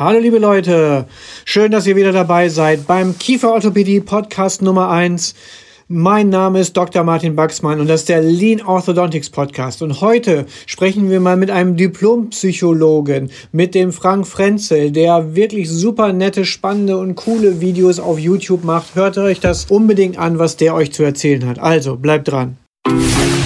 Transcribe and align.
Hallo 0.00 0.18
liebe 0.18 0.38
Leute, 0.38 1.04
schön, 1.44 1.72
dass 1.72 1.86
ihr 1.86 1.94
wieder 1.94 2.10
dabei 2.10 2.48
seid 2.48 2.86
beim 2.86 3.18
Kieferorthopädie 3.18 4.00
Podcast 4.00 4.62
Nummer 4.62 4.88
1. 4.88 5.34
Mein 5.88 6.30
Name 6.30 6.60
ist 6.60 6.74
Dr. 6.74 7.04
Martin 7.04 7.36
Baxmann 7.36 7.80
und 7.80 7.86
das 7.86 8.00
ist 8.00 8.08
der 8.08 8.22
Lean 8.22 8.62
Orthodontics 8.62 9.28
Podcast. 9.28 9.82
Und 9.82 10.00
heute 10.00 10.46
sprechen 10.64 11.10
wir 11.10 11.20
mal 11.20 11.36
mit 11.36 11.50
einem 11.50 11.76
Diplompsychologen, 11.76 13.30
mit 13.52 13.74
dem 13.74 13.92
Frank 13.92 14.26
Frenzel, 14.26 14.90
der 14.90 15.34
wirklich 15.36 15.68
super 15.68 16.14
nette, 16.14 16.46
spannende 16.46 16.96
und 16.96 17.14
coole 17.14 17.60
Videos 17.60 18.00
auf 18.00 18.18
YouTube 18.18 18.64
macht. 18.64 18.94
Hört 18.94 19.18
euch 19.18 19.38
das 19.38 19.66
unbedingt 19.66 20.18
an, 20.18 20.38
was 20.38 20.56
der 20.56 20.74
euch 20.74 20.94
zu 20.94 21.02
erzählen 21.02 21.46
hat. 21.46 21.58
Also 21.58 21.96
bleibt 21.96 22.28
dran. 22.28 22.56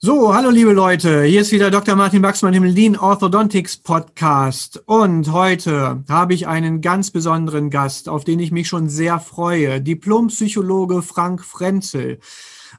So, 0.00 0.32
hallo 0.32 0.50
liebe 0.50 0.72
Leute, 0.74 1.24
hier 1.24 1.40
ist 1.40 1.50
wieder 1.50 1.72
Dr. 1.72 1.96
Martin 1.96 2.22
Baxmann 2.22 2.54
im 2.54 2.62
Lean 2.62 2.96
Orthodontics 2.96 3.78
Podcast 3.78 4.80
und 4.86 5.32
heute 5.32 6.04
habe 6.08 6.34
ich 6.34 6.46
einen 6.46 6.80
ganz 6.80 7.10
besonderen 7.10 7.68
Gast, 7.68 8.08
auf 8.08 8.22
den 8.22 8.38
ich 8.38 8.52
mich 8.52 8.68
schon 8.68 8.88
sehr 8.88 9.18
freue, 9.18 9.80
Diplompsychologe 9.80 11.02
Frank 11.02 11.44
Frenzel 11.44 12.20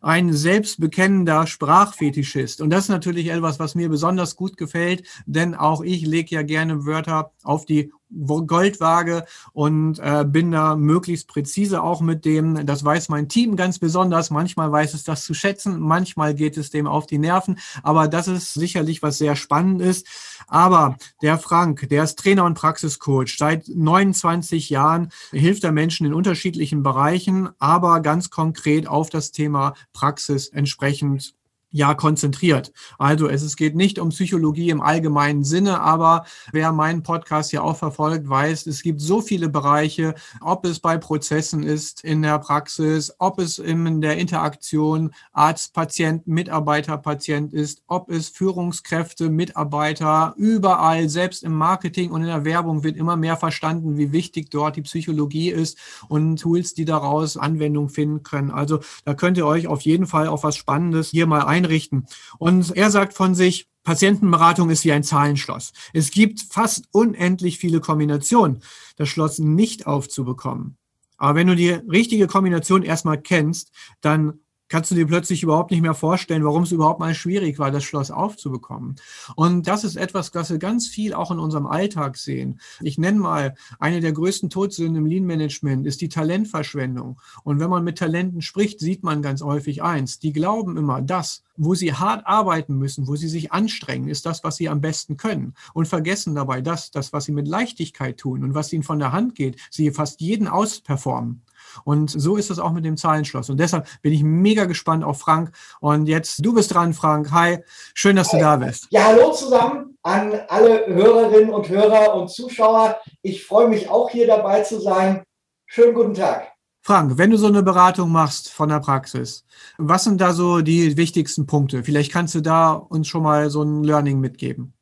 ein 0.02 0.32
selbstbekennender 0.32 1.46
Sprachfetischist. 1.46 2.62
Und 2.62 2.70
das 2.70 2.86
ist 2.86 2.90
natürlich 2.90 3.28
etwas, 3.28 3.60
was 3.60 3.76
mir 3.76 3.90
besonders 3.90 4.38
gut 4.38 4.56
gefällt, 4.56 5.04
denn 5.26 5.56
auch 5.56 5.82
ich 5.82 6.06
lege 6.06 6.36
ja 6.36 6.42
gerne 6.42 6.86
Wörter 6.86 7.32
auf 7.44 7.66
die 7.66 7.92
Goldwaage 8.12 9.26
und 9.54 10.00
äh, 10.00 10.26
bin 10.28 10.52
da 10.52 10.76
möglichst 10.76 11.28
präzise 11.28 11.84
auch 11.84 12.02
mit 12.02 12.26
dem. 12.26 12.66
Das 12.66 12.84
weiß 12.84 13.10
mein 13.10 13.30
Team 13.30 13.56
ganz 13.56 13.80
besonders. 13.80 14.30
Manchmal 14.30 14.72
weiß 14.72 14.94
es 14.94 15.04
das 15.04 15.24
zu 15.24 15.34
schätzen, 15.34 15.80
manchmal 15.80 16.34
geht 16.34 16.58
es 16.58 16.70
dem 16.70 16.88
auf 16.88 17.06
die 17.08 17.18
Nerven. 17.18 17.60
Aber 17.84 18.08
das 18.08 18.28
ist 18.28 18.54
sicherlich 18.54 19.04
was 19.04 19.18
sehr 19.18 19.36
spannend 19.36 19.82
ist. 19.82 20.08
Aber 20.48 20.98
der 21.22 21.38
Frank, 21.38 21.88
der 21.90 22.04
ist 22.04 22.20
Trainer 22.20 22.46
und 22.46 22.56
Praxiscoach. 22.56 23.38
Seit 23.38 23.68
29 23.68 24.70
Jahren 24.70 25.12
hilft 25.32 25.64
er 25.64 25.72
Menschen 25.72 26.06
in 26.06 26.14
unterschiedlichen 26.14 26.84
Bereichen, 26.84 27.50
aber 27.60 28.00
ganz 28.02 28.30
konkret 28.30 28.88
auf 28.88 29.10
das 29.10 29.32
Thema 29.32 29.76
Praxis 29.94 30.48
entsprechend 30.48 31.36
ja 31.72 31.94
konzentriert. 31.94 32.72
Also 32.98 33.28
es, 33.28 33.44
es 33.44 33.56
geht 33.56 33.76
nicht 33.76 34.00
um 34.00 34.10
Psychologie 34.10 34.70
im 34.70 34.82
allgemeinen 34.82 35.44
Sinne, 35.44 35.82
aber 35.82 36.26
wer 36.52 36.72
meinen 36.72 37.04
Podcast 37.04 37.52
ja 37.52 37.62
auch 37.62 37.78
verfolgt, 37.78 38.28
weiß, 38.28 38.66
es 38.68 38.82
gibt 38.82 39.02
so 39.02 39.22
viele 39.22 39.50
Bereiche, 39.50 40.16
ob 40.42 40.66
es 40.66 40.80
bei 40.80 40.98
Prozessen 40.98 41.64
ist 41.64 42.04
in 42.04 42.22
der 42.22 42.40
Praxis, 42.40 43.14
ob 43.20 43.40
es 43.40 43.60
in 43.60 44.02
der 44.02 44.18
Interaktion 44.18 45.12
Arzt-Patient, 45.34 46.28
Mitarbeiter-Patient 46.28 47.54
ist, 47.54 47.84
ob 47.88 48.10
es 48.10 48.30
Führungskräfte, 48.30 49.30
Mitarbeiter, 49.30 50.34
überall, 50.38 51.08
selbst 51.10 51.44
im 51.44 51.54
Marketing 51.54 52.12
und 52.12 52.22
in 52.22 52.28
der 52.28 52.46
Werbung 52.46 52.84
wird 52.84 52.98
immer 52.98 53.16
mehr 53.16 53.38
verstanden, 53.38 53.98
wie 53.98 54.12
wichtig 54.12 54.50
dort 54.50 54.76
die 54.76 54.82
Psychologie 54.82 55.50
ist 55.50 55.78
und 56.08 56.38
Tools, 56.38 56.74
die 56.74 56.86
daraus 56.86 57.38
Anwendung 57.38 57.90
finden 57.90 58.24
können. 58.24 58.52
Also 58.52 58.80
da 59.06 59.14
könnt 59.14 59.38
ihr 59.38 59.46
euch 59.46 59.68
auf 59.68 59.82
jeden 59.82 60.08
Fall 60.08 60.28
auf 60.28 60.44
was 60.44 60.56
Spannendes 60.56 61.10
hier 61.10 61.28
mal 61.28 61.46
ein 61.46 61.59
einrichten. 61.60 62.08
Und 62.38 62.76
er 62.76 62.92
sagt 62.92 63.14
von 63.14 63.36
sich, 63.36 63.68
Patientenberatung 63.84 64.70
ist 64.70 64.84
wie 64.86 64.92
ein 64.92 65.04
Zahlenschloss. 65.04 65.72
Es 65.94 66.12
gibt 66.12 66.42
fast 66.42 66.86
unendlich 66.92 67.58
viele 67.58 67.80
Kombinationen, 67.80 68.62
das 68.98 69.10
Schloss 69.10 69.40
nicht 69.40 69.88
aufzubekommen. 69.88 70.78
Aber 71.18 71.36
wenn 71.36 71.48
du 71.48 71.56
die 71.56 71.72
richtige 71.72 72.28
Kombination 72.28 72.84
erstmal 72.84 73.22
kennst, 73.22 73.72
dann 74.02 74.40
kannst 74.70 74.92
du 74.92 74.96
dir 74.96 75.08
plötzlich 75.08 75.44
überhaupt 75.44 75.72
nicht 75.72 75.82
mehr 75.82 75.94
vorstellen, 75.94 76.46
warum 76.46 76.64
es 76.64 76.72
überhaupt 76.72 77.00
mal 77.00 77.14
schwierig 77.14 77.60
war, 77.60 77.72
das 77.72 77.84
Schloss 77.84 78.12
aufzubekommen. 78.12 78.96
Und 79.36 79.68
das 79.68 79.84
ist 79.84 79.98
etwas, 79.98 80.34
was 80.34 80.50
wir 80.52 80.60
ganz 80.60 80.88
viel 80.88 81.14
auch 81.14 81.32
in 81.32 81.40
unserem 81.40 81.66
Alltag 81.66 82.18
sehen. 82.18 82.60
Ich 82.82 82.98
nenne 82.98 83.20
mal, 83.20 83.56
eine 83.80 84.00
der 84.00 84.14
größten 84.14 84.50
Todsünden 84.50 84.96
im 84.96 85.06
Lean-Management 85.06 85.86
ist 85.86 86.02
die 86.02 86.10
Talentverschwendung. 86.10 87.20
Und 87.44 87.60
wenn 87.60 87.70
man 87.70 87.84
mit 87.84 87.98
Talenten 87.98 88.42
spricht, 88.42 88.80
sieht 88.80 89.04
man 89.04 89.22
ganz 89.22 89.42
häufig 89.42 89.84
eins. 89.84 90.20
Die 90.20 90.32
glauben 90.32 90.78
immer, 90.78 91.02
das, 91.02 91.44
wo 91.58 91.76
sie 91.76 91.94
hart 91.94 92.26
arbeiten 92.26 92.78
müssen, 92.78 93.08
wo 93.08 93.16
sie 93.16 93.28
sich 93.28 93.52
anstrengen, 93.52 94.08
ist 94.08 94.26
das, 94.26 94.44
was 94.44 94.56
sie 94.56 94.70
am 94.70 94.82
besten 94.82 95.18
können. 95.18 95.56
Und 95.74 95.88
vergessen 95.88 96.36
dabei 96.36 96.62
das, 96.62 96.92
das, 96.92 97.12
was 97.12 97.26
sie 97.26 97.32
mit 97.34 97.48
Leichtigkeit 97.48 98.18
tun 98.18 98.44
und 98.44 98.54
was 98.54 98.72
ihnen 98.72 98.84
von 98.84 99.00
der 99.00 99.12
Hand 99.12 99.36
geht, 99.36 99.60
sie 99.70 99.92
fast 99.92 100.22
jeden 100.22 100.48
ausperformen. 100.48 101.42
Und 101.84 102.10
so 102.10 102.36
ist 102.36 102.50
es 102.50 102.60
auch 102.60 102.72
mit 102.72 102.86
dem 102.86 102.98
Zahlenschloss. 102.98 103.50
Und 103.50 103.60
deshalb 103.60 103.88
bin 104.02 104.14
ich 104.14 104.24
mega 104.24 104.66
gespannt 104.66 105.04
auf 105.04 105.20
Frank. 105.20 105.52
Und 105.80 106.08
jetzt, 106.08 106.44
du 106.46 106.54
bist 106.54 106.74
dran, 106.74 106.94
Frank. 106.94 107.32
Hi, 107.32 107.60
schön, 107.94 108.16
dass 108.16 108.32
Hi. 108.32 108.40
du 108.40 108.44
da 108.44 108.56
bist. 108.58 108.88
Ja, 108.92 109.06
hallo 109.06 109.32
zusammen 109.32 109.98
an 110.04 110.34
alle 110.48 110.86
Hörerinnen 110.88 111.54
und 111.54 111.68
Hörer 111.70 112.16
und 112.16 112.30
Zuschauer. 112.30 112.98
Ich 113.22 113.46
freue 113.46 113.68
mich 113.68 113.90
auch 113.90 114.10
hier 114.10 114.28
dabei 114.28 114.62
zu 114.62 114.80
sein. 114.80 115.24
Schönen 115.66 115.94
guten 115.94 116.14
Tag. 116.14 116.48
Frank, 116.82 117.18
wenn 117.18 117.30
du 117.30 117.38
so 117.38 117.48
eine 117.48 117.62
Beratung 117.62 118.12
machst 118.12 118.50
von 118.50 118.70
der 118.70 118.80
Praxis, 118.80 119.46
was 119.78 120.06
sind 120.06 120.22
da 120.22 120.34
so 120.34 120.62
die 120.62 120.98
wichtigsten 120.98 121.46
Punkte? 121.46 121.84
Vielleicht 121.84 122.12
kannst 122.12 122.34
du 122.36 122.42
da 122.42 122.72
uns 122.72 123.08
schon 123.08 123.24
mal 123.24 123.50
so 123.50 123.62
ein 123.62 123.84
Learning 123.84 124.20
mitgeben. 124.20 124.74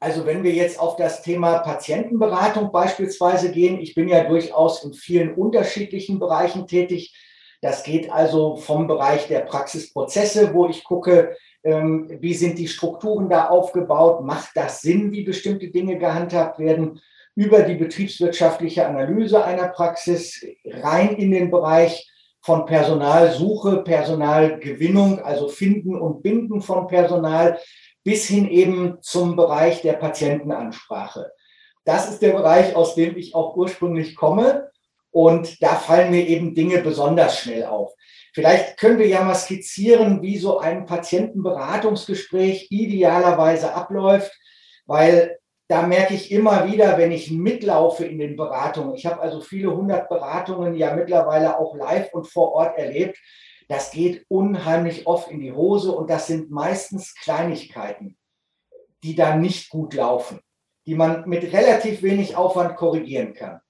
Also 0.00 0.26
wenn 0.26 0.44
wir 0.44 0.52
jetzt 0.52 0.78
auf 0.78 0.96
das 0.96 1.22
Thema 1.22 1.58
Patientenberatung 1.58 2.70
beispielsweise 2.70 3.50
gehen, 3.50 3.80
ich 3.80 3.94
bin 3.94 4.08
ja 4.08 4.24
durchaus 4.24 4.84
in 4.84 4.92
vielen 4.92 5.34
unterschiedlichen 5.34 6.20
Bereichen 6.20 6.66
tätig. 6.68 7.16
Das 7.60 7.82
geht 7.82 8.12
also 8.12 8.56
vom 8.56 8.86
Bereich 8.86 9.26
der 9.26 9.40
Praxisprozesse, 9.40 10.54
wo 10.54 10.68
ich 10.68 10.84
gucke, 10.84 11.36
ähm, 11.64 12.08
wie 12.20 12.34
sind 12.34 12.58
die 12.58 12.68
Strukturen 12.68 13.28
da 13.28 13.48
aufgebaut, 13.48 14.22
macht 14.22 14.50
das 14.54 14.80
Sinn, 14.80 15.10
wie 15.10 15.24
bestimmte 15.24 15.68
Dinge 15.68 15.98
gehandhabt 15.98 16.60
werden, 16.60 17.00
über 17.34 17.62
die 17.62 17.74
betriebswirtschaftliche 17.74 18.86
Analyse 18.86 19.44
einer 19.44 19.68
Praxis 19.68 20.44
rein 20.64 21.16
in 21.16 21.32
den 21.32 21.50
Bereich 21.50 22.08
von 22.40 22.64
Personalsuche, 22.64 23.82
Personalgewinnung, 23.82 25.18
also 25.20 25.48
Finden 25.48 26.00
und 26.00 26.22
Binden 26.22 26.62
von 26.62 26.86
Personal, 26.86 27.58
bis 28.08 28.26
hin 28.26 28.48
eben 28.48 28.96
zum 29.02 29.36
Bereich 29.36 29.82
der 29.82 29.92
Patientenansprache. 29.92 31.30
Das 31.84 32.08
ist 32.08 32.22
der 32.22 32.32
Bereich, 32.32 32.74
aus 32.74 32.94
dem 32.94 33.18
ich 33.18 33.34
auch 33.34 33.54
ursprünglich 33.54 34.16
komme. 34.16 34.70
Und 35.10 35.62
da 35.62 35.74
fallen 35.74 36.10
mir 36.10 36.26
eben 36.26 36.54
Dinge 36.54 36.78
besonders 36.78 37.38
schnell 37.38 37.66
auf. 37.66 37.92
Vielleicht 38.32 38.78
können 38.78 38.98
wir 38.98 39.08
ja 39.08 39.22
mal 39.22 39.34
skizzieren, 39.34 40.22
wie 40.22 40.38
so 40.38 40.58
ein 40.58 40.86
Patientenberatungsgespräch 40.86 42.68
idealerweise 42.70 43.74
abläuft, 43.74 44.32
weil 44.86 45.36
da 45.68 45.82
merke 45.82 46.14
ich 46.14 46.32
immer 46.32 46.66
wieder, 46.66 46.96
wenn 46.96 47.12
ich 47.12 47.30
mitlaufe 47.30 48.06
in 48.06 48.18
den 48.18 48.36
Beratungen, 48.36 48.94
ich 48.94 49.04
habe 49.04 49.20
also 49.20 49.42
viele 49.42 49.70
hundert 49.76 50.08
Beratungen 50.08 50.76
ja 50.76 50.94
mittlerweile 50.94 51.58
auch 51.58 51.76
live 51.76 52.10
und 52.14 52.26
vor 52.26 52.54
Ort 52.54 52.78
erlebt, 52.78 53.18
das 53.68 53.90
geht 53.90 54.24
unheimlich 54.28 55.06
oft 55.06 55.30
in 55.30 55.40
die 55.40 55.52
Hose 55.52 55.92
und 55.92 56.08
das 56.08 56.26
sind 56.26 56.50
meistens 56.50 57.14
Kleinigkeiten, 57.14 58.16
die 59.02 59.14
da 59.14 59.36
nicht 59.36 59.68
gut 59.68 59.94
laufen, 59.94 60.40
die 60.86 60.94
man 60.94 61.28
mit 61.28 61.52
relativ 61.52 62.02
wenig 62.02 62.34
Aufwand 62.34 62.76
korrigieren 62.76 63.34
kann. 63.34 63.60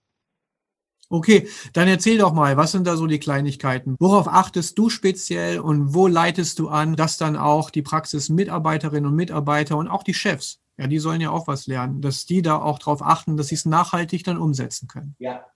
Okay, 1.10 1.48
dann 1.72 1.88
erzähl 1.88 2.18
doch 2.18 2.34
mal, 2.34 2.58
was 2.58 2.72
sind 2.72 2.86
da 2.86 2.96
so 2.96 3.06
die 3.06 3.18
Kleinigkeiten? 3.18 3.96
Worauf 3.98 4.28
achtest 4.28 4.78
du 4.78 4.90
speziell 4.90 5.58
und 5.58 5.94
wo 5.94 6.06
leitest 6.06 6.58
du 6.58 6.68
an, 6.68 6.96
dass 6.96 7.16
dann 7.16 7.36
auch 7.36 7.70
die 7.70 7.80
Praxismitarbeiterinnen 7.80 9.10
und 9.10 9.16
Mitarbeiter 9.16 9.78
und 9.78 9.88
auch 9.88 10.02
die 10.02 10.12
Chefs, 10.12 10.60
ja, 10.76 10.86
die 10.86 10.98
sollen 10.98 11.22
ja 11.22 11.30
auch 11.30 11.48
was 11.48 11.66
lernen, 11.66 12.02
dass 12.02 12.26
die 12.26 12.42
da 12.42 12.60
auch 12.60 12.78
darauf 12.78 13.02
achten, 13.02 13.38
dass 13.38 13.48
sie 13.48 13.54
es 13.54 13.64
nachhaltig 13.64 14.22
dann 14.24 14.36
umsetzen 14.36 14.86
können? 14.86 15.16
Ja, 15.18 15.46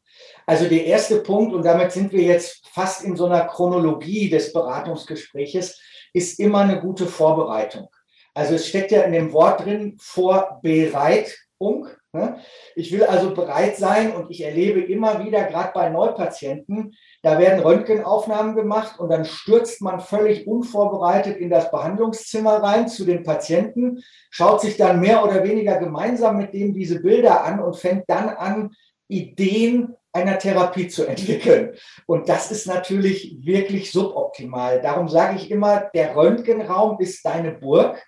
also 0.47 0.69
der 0.69 0.87
erste 0.87 1.21
Punkt, 1.21 1.55
und 1.55 1.65
damit 1.65 1.93
sind 1.93 2.13
wir 2.13 2.23
jetzt 2.23 2.67
fast 2.73 3.05
in 3.05 3.17
so 3.17 3.27
einer 3.27 3.47
Chronologie 3.47 4.29
des 4.29 4.53
Beratungsgespräches, 4.53 5.81
ist 6.13 6.41
immer 6.41 6.61
eine 6.61 6.81
gute 6.81 7.07
Vorbereitung. 7.07 7.89
Also 8.35 8.55
es 8.55 8.67
steckt 8.67 8.91
ja 8.91 9.03
in 9.03 9.13
dem 9.13 9.33
Wort 9.33 9.65
drin, 9.65 9.97
vorbereit 10.01 11.37
Punkt. 11.59 11.97
Ne? 12.13 12.39
Ich 12.75 12.93
will 12.93 13.05
also 13.05 13.33
bereit 13.35 13.77
sein 13.77 14.13
und 14.13 14.31
ich 14.31 14.43
erlebe 14.43 14.81
immer 14.81 15.25
wieder, 15.25 15.45
gerade 15.45 15.71
bei 15.73 15.89
Neupatienten, 15.89 16.95
da 17.23 17.39
werden 17.39 17.61
Röntgenaufnahmen 17.61 18.57
gemacht 18.57 18.99
und 18.99 19.11
dann 19.11 19.25
stürzt 19.25 19.81
man 19.81 20.01
völlig 20.01 20.47
unvorbereitet 20.47 21.37
in 21.37 21.51
das 21.51 21.71
Behandlungszimmer 21.71 22.63
rein 22.63 22.89
zu 22.89 23.05
den 23.05 23.23
Patienten, 23.23 24.03
schaut 24.31 24.61
sich 24.61 24.77
dann 24.77 25.01
mehr 25.01 25.25
oder 25.25 25.45
weniger 25.45 25.79
gemeinsam 25.79 26.37
mit 26.37 26.53
dem 26.53 26.75
diese 26.75 27.01
Bilder 27.01 27.45
an 27.45 27.61
und 27.61 27.77
fängt 27.77 28.05
dann 28.09 28.29
an, 28.29 28.75
Ideen 29.09 29.95
einer 30.13 30.39
Therapie 30.39 30.89
zu 30.89 31.07
entwickeln. 31.07 31.75
Und 32.07 32.29
das 32.29 32.51
ist 32.51 32.67
natürlich 32.67 33.37
wirklich 33.41 33.93
suboptimal. 33.93 34.81
Darum 34.81 35.09
sage 35.09 35.37
ich 35.37 35.51
immer, 35.51 35.91
der 35.95 36.15
Röntgenraum 36.15 37.01
ist 37.01 37.25
deine 37.25 37.53
Burg. 37.53 38.03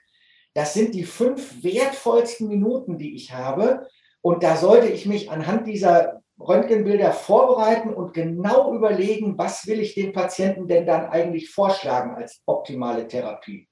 Das 0.55 0.75
sind 0.75 0.95
die 0.95 1.05
fünf 1.05 1.63
wertvollsten 1.65 2.49
Minuten, 2.49 2.99
die 2.99 3.17
ich 3.17 3.33
habe. 3.33 3.89
Und 4.21 4.43
da 4.43 4.57
sollte 4.57 4.89
ich 4.89 5.07
mich 5.07 5.31
anhand 5.31 5.67
dieser 5.67 6.23
Röntgenbilder 6.39 7.13
vorbereiten 7.13 7.95
und 7.95 8.13
genau 8.13 8.75
überlegen, 8.75 9.39
was 9.39 9.67
will 9.67 9.81
ich 9.81 9.95
dem 9.95 10.13
Patienten 10.13 10.67
denn 10.67 10.87
dann 10.87 11.07
eigentlich 11.07 11.51
vorschlagen 11.51 12.15
als 12.15 12.43
optimale 12.47 13.07
Therapie. 13.07 13.69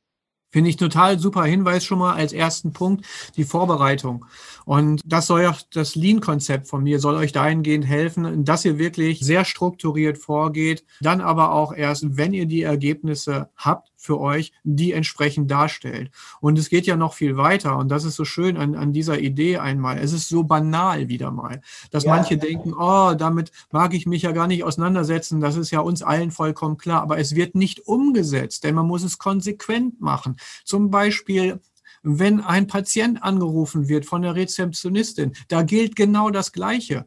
Finde 0.52 0.69
ich 0.69 0.76
total 0.76 1.19
super 1.19 1.44
Hinweis 1.44 1.84
schon 1.84 1.99
mal 1.99 2.12
als 2.12 2.34
ersten 2.34 2.75
Punkt, 2.75 3.06
die 3.37 3.44
Vorbereitung. 3.44 4.26
Und 4.66 5.00
das 5.04 5.26
soll 5.26 5.46
auch 5.46 5.60
das 5.72 5.94
Lean-Konzept 5.96 6.69
von 6.69 6.82
mir, 6.82 7.00
soll 7.00 7.16
euch 7.16 7.32
dahingehend 7.32 7.87
helfen, 7.87 8.44
dass 8.44 8.64
ihr 8.64 8.78
wirklich 8.78 9.20
sehr 9.20 9.46
strukturiert 9.46 10.19
vorgeht, 10.19 10.84
dann 11.00 11.22
aber 11.22 11.52
auch 11.52 11.72
erst, 11.72 12.19
wenn 12.19 12.34
ihr 12.34 12.46
die 12.46 12.62
Ergebnisse 12.62 13.49
habt, 13.56 13.92
für 14.02 14.20
euch, 14.20 14.52
die 14.64 14.93
entsprechend 14.93 15.50
darstellt. 15.50 16.10
Und 16.40 16.58
es 16.58 16.69
geht 16.69 16.87
ja 16.87 16.96
noch 16.96 17.14
viel 17.14 17.37
weiter. 17.37 17.76
Und 17.76 17.88
das 17.88 18.04
ist 18.04 18.16
so 18.16 18.25
schön 18.25 18.56
an, 18.56 18.75
an 18.75 18.93
dieser 18.93 19.20
Idee 19.20 19.58
einmal. 19.58 19.99
Es 19.99 20.12
ist 20.12 20.28
so 20.28 20.43
banal 20.43 21.08
wieder 21.08 21.31
mal, 21.31 21.60
dass 21.93 22.02
ja. 22.04 22.14
manche 22.14 22.37
denken, 22.37 22.75
oh, 22.75 23.14
damit 23.14 23.52
mag 23.70 23.94
ich 23.94 24.06
mich 24.06 24.22
ja 24.22 24.32
gar 24.32 24.49
nicht 24.49 24.64
auseinandersetzen. 24.64 25.40
Das 25.40 25.56
ist 25.56 25.70
ja 25.70 25.81
uns 25.81 26.02
allen 26.02 26.32
vollkommen 26.32 26.78
klar. 26.78 27.02
Aber 27.02 27.19
es 27.19 27.37
wird 27.37 27.54
nicht 27.54 27.87
umgesetzt, 27.87 28.64
denn 28.64 28.75
man 28.75 28.87
muss 28.87 29.04
es 29.04 29.19
konsequent 29.19 30.00
machen. 30.00 30.37
Zum 30.64 30.90
Beispiel 30.90 31.60
wenn 32.02 32.40
ein 32.40 32.66
Patient 32.66 33.22
angerufen 33.22 33.88
wird 33.88 34.06
von 34.06 34.22
der 34.22 34.34
Rezeptionistin, 34.34 35.34
da 35.46 35.62
gilt 35.62 35.94
genau 35.94 36.31
das 36.31 36.50
Gleiche. 36.50 37.06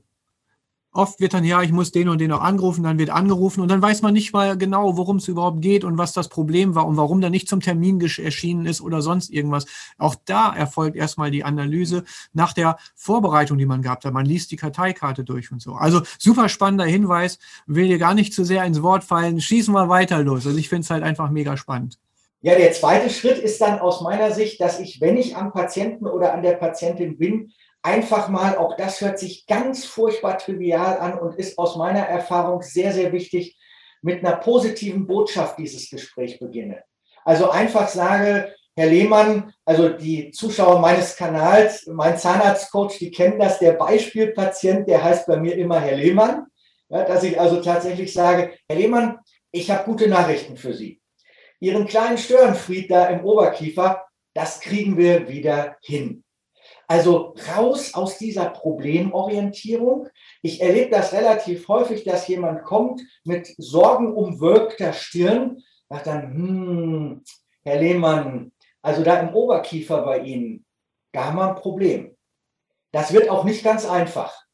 Oft 0.95 1.19
wird 1.19 1.33
dann, 1.33 1.43
ja, 1.43 1.61
ich 1.61 1.73
muss 1.73 1.91
den 1.91 2.07
und 2.07 2.21
den 2.21 2.29
noch 2.29 2.39
angerufen, 2.39 2.83
dann 2.83 2.97
wird 2.97 3.09
angerufen 3.09 3.59
und 3.59 3.69
dann 3.69 3.81
weiß 3.81 4.01
man 4.01 4.13
nicht 4.13 4.31
mal 4.31 4.57
genau, 4.57 4.95
worum 4.95 5.17
es 5.17 5.27
überhaupt 5.27 5.61
geht 5.61 5.83
und 5.83 5.97
was 5.97 6.13
das 6.13 6.29
Problem 6.29 6.73
war 6.73 6.87
und 6.87 6.95
warum 6.95 7.19
der 7.19 7.29
nicht 7.29 7.49
zum 7.49 7.59
Termin 7.59 7.99
erschienen 7.99 8.65
ist 8.65 8.79
oder 8.79 9.01
sonst 9.01 9.29
irgendwas. 9.29 9.65
Auch 9.97 10.15
da 10.23 10.55
erfolgt 10.55 10.95
erstmal 10.95 11.31
die 11.31 11.43
Analyse 11.43 12.05
nach 12.31 12.53
der 12.53 12.77
Vorbereitung, 12.95 13.57
die 13.57 13.65
man 13.65 13.81
gehabt 13.81 14.05
hat. 14.05 14.13
Man 14.13 14.25
liest 14.25 14.51
die 14.51 14.55
Karteikarte 14.55 15.25
durch 15.25 15.51
und 15.51 15.61
so. 15.61 15.73
Also 15.73 16.01
super 16.17 16.47
spannender 16.47 16.85
Hinweis, 16.85 17.39
will 17.67 17.89
dir 17.89 17.97
gar 17.97 18.13
nicht 18.13 18.33
zu 18.33 18.45
sehr 18.45 18.63
ins 18.63 18.81
Wort 18.81 19.03
fallen. 19.03 19.41
Schießen 19.41 19.73
wir 19.73 19.89
weiter 19.89 20.23
los. 20.23 20.47
Also 20.47 20.57
ich 20.57 20.69
finde 20.69 20.83
es 20.83 20.89
halt 20.91 21.03
einfach 21.03 21.29
mega 21.29 21.57
spannend. 21.57 21.99
Ja, 22.39 22.55
der 22.55 22.71
zweite 22.71 23.09
Schritt 23.09 23.39
ist 23.39 23.59
dann 23.59 23.79
aus 23.79 24.01
meiner 24.01 24.31
Sicht, 24.31 24.61
dass 24.61 24.79
ich, 24.79 25.01
wenn 25.01 25.17
ich 25.17 25.35
am 25.35 25.51
Patienten 25.51 26.05
oder 26.05 26.33
an 26.33 26.43
der 26.43 26.53
Patientin 26.53 27.17
bin, 27.17 27.51
einfach 27.85 28.29
mal, 28.29 28.57
auch 28.57 28.75
das 28.75 28.99
hört 28.99 29.19
sich 29.19 29.45
ganz 29.45 29.85
furchtbar 29.85 30.39
trivial 30.39 30.97
an 30.97 31.19
und 31.19 31.35
ist 31.35 31.57
aus 31.59 31.75
meiner 31.75 32.01
Erfahrung 32.01 32.63
sehr, 32.63 32.91
sehr 32.91 33.13
wichtig, 33.13 33.57
mit 34.01 34.25
einer 34.25 34.37
positiven 34.37 35.05
Botschaft 35.05 35.57
dieses 35.59 35.89
Gespräch 35.89 36.39
beginne. 36.39 36.83
Also 37.23 37.49
einfach 37.49 37.87
sage, 37.87 38.53
Herr 38.75 38.87
Lehmann, 38.87 39.53
also 39.65 39.89
die 39.89 40.31
Zuschauer 40.31 40.79
meines 40.79 41.15
Kanals, 41.15 41.87
mein 41.87 42.17
Zahnarztcoach, 42.17 42.97
die 42.99 43.11
kennen 43.11 43.39
das, 43.39 43.59
der 43.59 43.73
Beispielpatient, 43.73 44.87
der 44.87 45.03
heißt 45.03 45.27
bei 45.27 45.37
mir 45.37 45.55
immer 45.55 45.79
Herr 45.79 45.95
Lehmann, 45.95 46.47
ja, 46.89 47.03
dass 47.03 47.23
ich 47.23 47.39
also 47.39 47.61
tatsächlich 47.61 48.11
sage, 48.11 48.53
Herr 48.67 48.77
Lehmann, 48.77 49.19
ich 49.51 49.71
habe 49.71 49.85
gute 49.85 50.07
Nachrichten 50.07 50.57
für 50.57 50.73
Sie. 50.73 50.99
Ihren 51.59 51.87
kleinen 51.87 52.17
Störenfried 52.17 52.91
da 52.91 53.07
im 53.07 53.23
Oberkiefer, 53.23 54.05
das 54.33 54.59
kriegen 54.59 54.97
wir 54.97 55.29
wieder 55.29 55.77
hin. 55.81 56.24
Also 56.87 57.33
raus 57.55 57.93
aus 57.93 58.17
dieser 58.17 58.49
Problemorientierung. 58.49 60.07
Ich 60.41 60.61
erlebe 60.61 60.91
das 60.91 61.13
relativ 61.13 61.67
häufig, 61.67 62.03
dass 62.03 62.27
jemand 62.27 62.63
kommt 62.63 63.01
mit 63.23 63.53
sorgenumwölkter 63.57 64.93
Stirn, 64.93 65.63
sagt 65.89 66.07
dann, 66.07 66.33
hm, 66.33 67.23
Herr 67.63 67.79
Lehmann, 67.79 68.51
also 68.81 69.03
da 69.03 69.19
im 69.19 69.33
Oberkiefer 69.33 70.03
bei 70.03 70.19
Ihnen, 70.19 70.65
da 71.11 71.25
haben 71.25 71.37
wir 71.37 71.49
ein 71.49 71.55
Problem. 71.55 72.15
Das 72.91 73.11
wird 73.11 73.29
auch 73.29 73.43
nicht 73.43 73.63
ganz 73.63 73.85
einfach. 73.85 74.45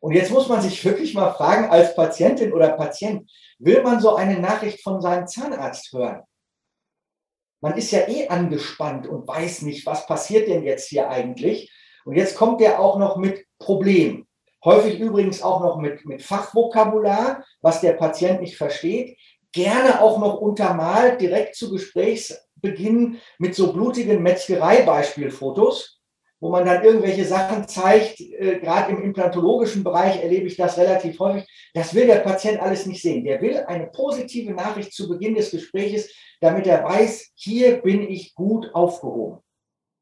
Und 0.00 0.12
jetzt 0.12 0.30
muss 0.30 0.48
man 0.48 0.60
sich 0.60 0.84
wirklich 0.84 1.14
mal 1.14 1.32
fragen, 1.32 1.70
als 1.70 1.96
Patientin 1.96 2.52
oder 2.52 2.70
Patient, 2.70 3.28
will 3.58 3.82
man 3.82 4.00
so 4.00 4.14
eine 4.14 4.38
Nachricht 4.38 4.82
von 4.82 5.00
seinem 5.00 5.26
Zahnarzt 5.26 5.92
hören? 5.92 6.22
Man 7.60 7.76
ist 7.76 7.90
ja 7.90 8.06
eh 8.08 8.28
angespannt 8.28 9.06
und 9.06 9.26
weiß 9.26 9.62
nicht, 9.62 9.84
was 9.86 10.06
passiert 10.06 10.48
denn 10.48 10.62
jetzt 10.62 10.88
hier 10.88 11.08
eigentlich. 11.10 11.72
Und 12.04 12.16
jetzt 12.16 12.36
kommt 12.36 12.60
der 12.60 12.80
auch 12.80 12.98
noch 12.98 13.16
mit 13.16 13.44
Problemen. 13.58 14.26
Häufig 14.64 14.98
übrigens 14.98 15.42
auch 15.42 15.60
noch 15.60 15.78
mit, 15.78 16.04
mit 16.04 16.22
Fachvokabular, 16.22 17.44
was 17.60 17.80
der 17.80 17.92
Patient 17.92 18.40
nicht 18.40 18.56
versteht. 18.56 19.18
Gerne 19.52 20.00
auch 20.00 20.18
noch 20.18 20.40
untermalt 20.40 21.20
direkt 21.20 21.54
zu 21.54 21.70
Gesprächsbeginn 21.70 23.18
mit 23.38 23.54
so 23.54 23.72
blutigen 23.72 24.22
Metzgerei-Beispielfotos 24.22 25.97
wo 26.40 26.50
man 26.50 26.64
dann 26.64 26.84
irgendwelche 26.84 27.24
Sachen 27.24 27.66
zeigt. 27.66 28.20
Äh, 28.20 28.58
Gerade 28.60 28.92
im 28.92 29.02
implantologischen 29.02 29.84
Bereich 29.84 30.22
erlebe 30.22 30.46
ich 30.46 30.56
das 30.56 30.78
relativ 30.78 31.18
häufig. 31.18 31.46
Das 31.74 31.94
will 31.94 32.06
der 32.06 32.20
Patient 32.20 32.60
alles 32.60 32.86
nicht 32.86 33.02
sehen. 33.02 33.24
Der 33.24 33.40
will 33.40 33.56
eine 33.66 33.86
positive 33.86 34.52
Nachricht 34.52 34.92
zu 34.92 35.08
Beginn 35.08 35.34
des 35.34 35.50
Gespräches, 35.50 36.12
damit 36.40 36.66
er 36.66 36.84
weiß, 36.84 37.32
hier 37.34 37.82
bin 37.82 38.08
ich 38.08 38.34
gut 38.34 38.74
aufgehoben. 38.74 39.38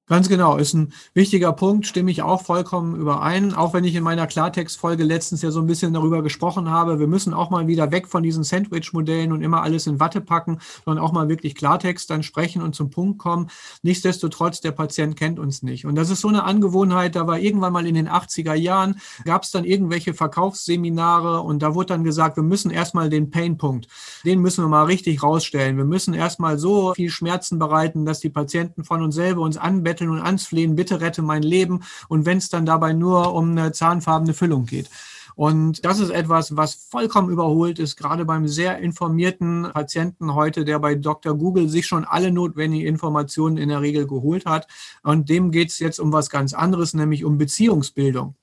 Ganz 0.08 0.28
genau, 0.28 0.56
ist 0.56 0.72
ein 0.72 0.92
wichtiger 1.14 1.52
Punkt, 1.52 1.84
stimme 1.84 2.12
ich 2.12 2.22
auch 2.22 2.42
vollkommen 2.42 2.94
überein. 2.94 3.52
Auch 3.54 3.74
wenn 3.74 3.82
ich 3.82 3.96
in 3.96 4.04
meiner 4.04 4.28
Klartextfolge 4.28 5.02
letztens 5.02 5.42
ja 5.42 5.50
so 5.50 5.58
ein 5.58 5.66
bisschen 5.66 5.92
darüber 5.94 6.22
gesprochen 6.22 6.70
habe, 6.70 7.00
wir 7.00 7.08
müssen 7.08 7.34
auch 7.34 7.50
mal 7.50 7.66
wieder 7.66 7.90
weg 7.90 8.06
von 8.06 8.22
diesen 8.22 8.44
Sandwich-Modellen 8.44 9.32
und 9.32 9.42
immer 9.42 9.62
alles 9.62 9.88
in 9.88 9.98
Watte 9.98 10.20
packen, 10.20 10.60
sondern 10.84 11.04
auch 11.04 11.10
mal 11.10 11.28
wirklich 11.28 11.56
Klartext 11.56 12.08
dann 12.08 12.22
sprechen 12.22 12.62
und 12.62 12.76
zum 12.76 12.88
Punkt 12.88 13.18
kommen. 13.18 13.50
Nichtsdestotrotz, 13.82 14.60
der 14.60 14.70
Patient 14.70 15.16
kennt 15.16 15.40
uns 15.40 15.64
nicht. 15.64 15.86
Und 15.86 15.96
das 15.96 16.08
ist 16.08 16.20
so 16.20 16.28
eine 16.28 16.44
Angewohnheit, 16.44 17.16
da 17.16 17.26
war 17.26 17.40
irgendwann 17.40 17.72
mal 17.72 17.84
in 17.84 17.96
den 17.96 18.08
80er 18.08 18.54
Jahren, 18.54 19.00
gab 19.24 19.42
es 19.42 19.50
dann 19.50 19.64
irgendwelche 19.64 20.14
Verkaufsseminare 20.14 21.40
und 21.40 21.64
da 21.64 21.74
wurde 21.74 21.86
dann 21.86 22.04
gesagt, 22.04 22.36
wir 22.36 22.44
müssen 22.44 22.70
erstmal 22.70 23.10
den 23.10 23.30
Painpunkt, 23.30 23.88
den 24.26 24.40
müssen 24.40 24.64
wir 24.64 24.68
mal 24.68 24.84
richtig 24.84 25.22
rausstellen. 25.22 25.76
Wir 25.76 25.84
müssen 25.84 26.12
erstmal 26.12 26.58
so 26.58 26.94
viel 26.94 27.10
Schmerzen 27.10 27.58
bereiten, 27.58 28.04
dass 28.04 28.20
die 28.20 28.28
Patienten 28.28 28.84
von 28.84 29.02
uns 29.02 29.14
selber 29.14 29.42
uns 29.42 29.56
anbetteln 29.56 30.10
und 30.10 30.20
ansflehen, 30.20 30.74
bitte 30.74 31.00
rette 31.00 31.22
mein 31.22 31.42
Leben. 31.42 31.84
Und 32.08 32.26
wenn 32.26 32.38
es 32.38 32.48
dann 32.48 32.66
dabei 32.66 32.92
nur 32.92 33.32
um 33.32 33.52
eine 33.52 33.72
zahnfarbene 33.72 34.34
Füllung 34.34 34.66
geht. 34.66 34.90
Und 35.36 35.84
das 35.84 36.00
ist 36.00 36.10
etwas, 36.10 36.56
was 36.56 36.74
vollkommen 36.74 37.30
überholt 37.30 37.78
ist, 37.78 37.96
gerade 37.96 38.24
beim 38.24 38.48
sehr 38.48 38.78
informierten 38.78 39.68
Patienten 39.72 40.34
heute, 40.34 40.64
der 40.64 40.78
bei 40.78 40.94
Dr. 40.94 41.36
Google 41.36 41.68
sich 41.68 41.86
schon 41.86 42.04
alle 42.04 42.32
notwendigen 42.32 42.86
Informationen 42.86 43.58
in 43.58 43.68
der 43.68 43.82
Regel 43.82 44.06
geholt 44.06 44.46
hat. 44.46 44.66
Und 45.02 45.28
dem 45.28 45.50
geht 45.50 45.68
es 45.68 45.78
jetzt 45.78 46.00
um 46.00 46.12
was 46.12 46.30
ganz 46.30 46.52
anderes, 46.52 46.94
nämlich 46.94 47.24
um 47.24 47.38
Beziehungsbildung. 47.38 48.34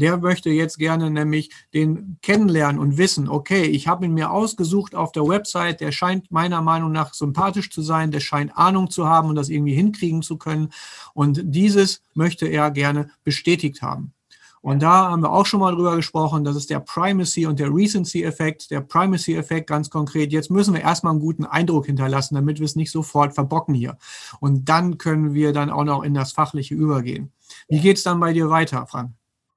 Der 0.00 0.16
möchte 0.16 0.48
jetzt 0.48 0.78
gerne 0.78 1.10
nämlich 1.10 1.50
den 1.74 2.16
kennenlernen 2.22 2.80
und 2.80 2.96
wissen, 2.96 3.28
okay, 3.28 3.64
ich 3.64 3.86
habe 3.86 4.06
ihn 4.06 4.14
mir 4.14 4.30
ausgesucht 4.30 4.94
auf 4.94 5.12
der 5.12 5.28
Website, 5.28 5.80
der 5.82 5.92
scheint 5.92 6.30
meiner 6.30 6.62
Meinung 6.62 6.90
nach 6.90 7.12
sympathisch 7.12 7.70
zu 7.70 7.82
sein, 7.82 8.10
der 8.10 8.20
scheint 8.20 8.56
Ahnung 8.56 8.90
zu 8.90 9.06
haben 9.06 9.28
und 9.28 9.34
das 9.34 9.50
irgendwie 9.50 9.74
hinkriegen 9.74 10.22
zu 10.22 10.38
können. 10.38 10.70
Und 11.12 11.40
dieses 11.44 12.02
möchte 12.14 12.46
er 12.46 12.70
gerne 12.70 13.10
bestätigt 13.24 13.82
haben. 13.82 14.14
Und 14.62 14.82
da 14.82 15.10
haben 15.10 15.22
wir 15.22 15.32
auch 15.32 15.46
schon 15.46 15.60
mal 15.60 15.74
drüber 15.74 15.96
gesprochen. 15.96 16.44
Das 16.44 16.56
ist 16.56 16.70
der 16.70 16.80
Primacy 16.80 17.46
und 17.46 17.58
der 17.58 17.72
Recency-Effekt. 17.72 18.70
Der 18.70 18.80
Primacy-Effekt 18.80 19.66
ganz 19.66 19.88
konkret. 19.88 20.32
Jetzt 20.32 20.50
müssen 20.50 20.74
wir 20.74 20.82
erstmal 20.82 21.12
einen 21.12 21.20
guten 21.20 21.44
Eindruck 21.44 21.86
hinterlassen, 21.86 22.34
damit 22.34 22.58
wir 22.58 22.66
es 22.66 22.76
nicht 22.76 22.90
sofort 22.90 23.34
verbocken 23.34 23.74
hier. 23.74 23.96
Und 24.38 24.68
dann 24.68 24.98
können 24.98 25.32
wir 25.34 25.52
dann 25.52 25.70
auch 25.70 25.84
noch 25.84 26.02
in 26.02 26.14
das 26.14 26.32
Fachliche 26.32 26.74
übergehen. 26.74 27.32
Wie 27.68 27.80
geht 27.80 27.96
es 27.96 28.02
dann 28.02 28.20
bei 28.20 28.32
dir 28.32 28.50
weiter, 28.50 28.86
Frank? 28.86 29.12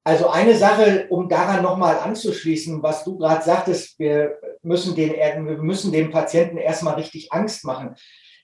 Also 0.05 0.27
eine 0.27 0.55
Sache, 0.57 1.07
um 1.09 1.29
daran 1.29 1.63
nochmal 1.63 1.97
anzuschließen, 1.99 2.83
was 2.83 3.05
du 3.05 3.17
gerade 3.17 3.43
sagtest, 3.43 3.97
wir 3.99 4.37
müssen, 4.61 4.95
den, 4.95 5.13
wir 5.13 5.57
müssen 5.57 5.93
dem 5.93 6.11
Patienten 6.11 6.57
erstmal 6.57 6.95
richtig 6.95 7.31
Angst 7.31 7.63
machen. 7.63 7.95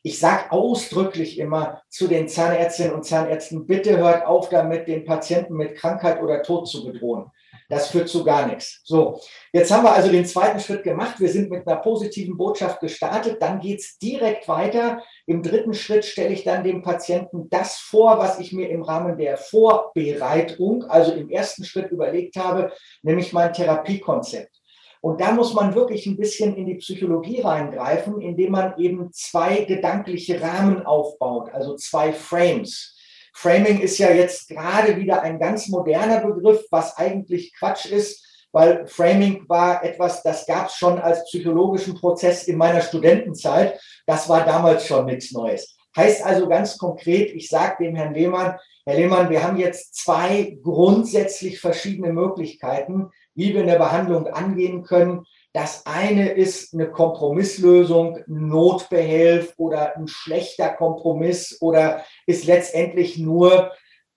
Ich 0.02 0.20
sage 0.20 0.52
ausdrücklich 0.52 1.38
immer 1.38 1.82
zu 1.90 2.08
den 2.08 2.30
Zahnärztinnen 2.30 2.94
und 2.94 3.04
Zahnärzten, 3.04 3.68
bitte 3.68 3.98
hört 3.98 4.26
auf 4.26 4.48
damit, 4.48 4.88
den 4.88 5.04
Patienten 5.04 5.56
mit 5.56 5.76
Krankheit 5.76 6.22
oder 6.22 6.42
Tod 6.44 6.70
zu 6.70 6.86
bedrohen. 6.86 7.30
Das 7.70 7.90
führt 7.90 8.10
zu 8.10 8.24
gar 8.24 8.48
nichts. 8.48 8.82
So, 8.84 9.22
jetzt 9.54 9.72
haben 9.72 9.84
wir 9.84 9.92
also 9.92 10.12
den 10.12 10.26
zweiten 10.26 10.60
Schritt 10.60 10.84
gemacht. 10.84 11.20
Wir 11.20 11.30
sind 11.30 11.52
mit 11.52 11.68
einer 11.68 11.78
positiven 11.78 12.36
Botschaft 12.36 12.80
gestartet. 12.80 13.40
Dann 13.40 13.60
geht 13.60 13.80
es 13.80 14.00
direkt 14.00 14.48
weiter. 14.48 15.04
Im 15.28 15.44
dritten 15.44 15.76
Schritt 15.76 16.04
stelle 16.04 16.34
ich 16.34 16.44
dann 16.44 16.64
dem 16.64 16.82
Patienten 16.82 17.48
das 17.52 17.76
vor, 17.76 18.18
was 18.18 18.40
ich 18.40 18.54
mir 18.54 18.70
im 18.70 18.82
Rahmen 18.82 19.18
der 19.20 19.38
Vorbereitung, 19.38 20.84
also 20.86 21.12
im 21.12 21.30
ersten 21.30 21.64
Schritt 21.64 21.92
überlegt 21.92 22.38
habe, 22.38 22.74
nämlich 23.04 23.34
mein 23.34 23.54
Therapiekonzept. 23.54 24.60
Und 25.02 25.22
da 25.22 25.32
muss 25.32 25.54
man 25.54 25.76
wirklich 25.76 26.08
ein 26.08 26.18
bisschen 26.18 26.56
in 26.56 26.66
die 26.66 26.76
Psychologie 26.76 27.42
reingreifen, 27.42 28.20
indem 28.20 28.52
man 28.52 28.78
eben 28.78 29.12
zwei 29.14 29.64
gedankliche 29.64 30.42
Rahmen 30.42 30.86
aufbaut, 30.86 31.52
also 31.54 31.76
zwei 31.76 32.12
Frames. 32.14 32.99
Framing 33.34 33.80
ist 33.80 33.98
ja 33.98 34.12
jetzt 34.12 34.50
gerade 34.50 34.98
wieder 34.98 35.22
ein 35.22 35.40
ganz 35.40 35.68
moderner 35.70 36.20
Begriff, 36.26 36.64
was 36.72 36.98
eigentlich 36.98 37.54
Quatsch 37.58 37.86
ist, 37.86 38.26
weil 38.52 38.88
Framing 38.88 39.48
war 39.48 39.84
etwas, 39.84 40.24
das 40.24 40.46
gab 40.46 40.68
es 40.68 40.76
schon 40.76 41.00
als 41.00 41.24
psychologischen 41.26 41.96
Prozess 41.96 42.48
in 42.48 42.58
meiner 42.58 42.82
Studentenzeit. 42.82 43.80
Das 44.06 44.28
war 44.28 44.44
damals 44.46 44.86
schon 44.86 45.06
nichts 45.06 45.32
Neues. 45.32 45.79
Heißt 46.00 46.26
also 46.26 46.48
ganz 46.48 46.78
konkret, 46.78 47.36
ich 47.36 47.50
sage 47.50 47.84
dem 47.84 47.94
Herrn 47.94 48.14
Lehmann, 48.14 48.58
Herr 48.86 48.96
Lehmann, 48.96 49.30
wir 49.30 49.44
haben 49.44 49.58
jetzt 49.58 49.96
zwei 49.96 50.58
grundsätzlich 50.64 51.60
verschiedene 51.60 52.14
Möglichkeiten, 52.14 53.10
wie 53.36 53.54
wir 53.54 53.64
eine 53.64 53.78
Behandlung 53.78 54.28
angehen 54.28 54.84
können. 54.84 55.26
Das 55.52 55.86
eine 55.86 56.32
ist 56.32 56.74
eine 56.74 56.90
Kompromisslösung, 56.90 58.20
Notbehelf 58.28 59.54
oder 59.58 59.98
ein 59.98 60.08
schlechter 60.08 60.70
Kompromiss 60.70 61.58
oder 61.60 62.06
ist 62.26 62.46
letztendlich 62.46 63.18
nur 63.18 63.74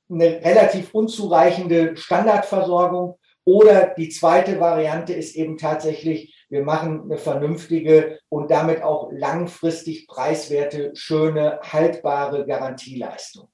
eine 0.08 0.40
relativ 0.44 0.94
unzureichende 0.94 1.96
Standardversorgung. 1.96 3.18
Oder 3.44 3.94
die 3.96 4.08
zweite 4.08 4.60
Variante 4.60 5.12
ist 5.12 5.34
eben 5.34 5.56
tatsächlich, 5.58 6.34
wir 6.48 6.62
machen 6.62 7.02
eine 7.04 7.18
vernünftige 7.18 8.20
und 8.28 8.50
damit 8.50 8.82
auch 8.82 9.10
langfristig 9.10 10.06
preiswerte, 10.06 10.92
schöne, 10.94 11.58
haltbare 11.62 12.46
Garantieleistung. 12.46 13.48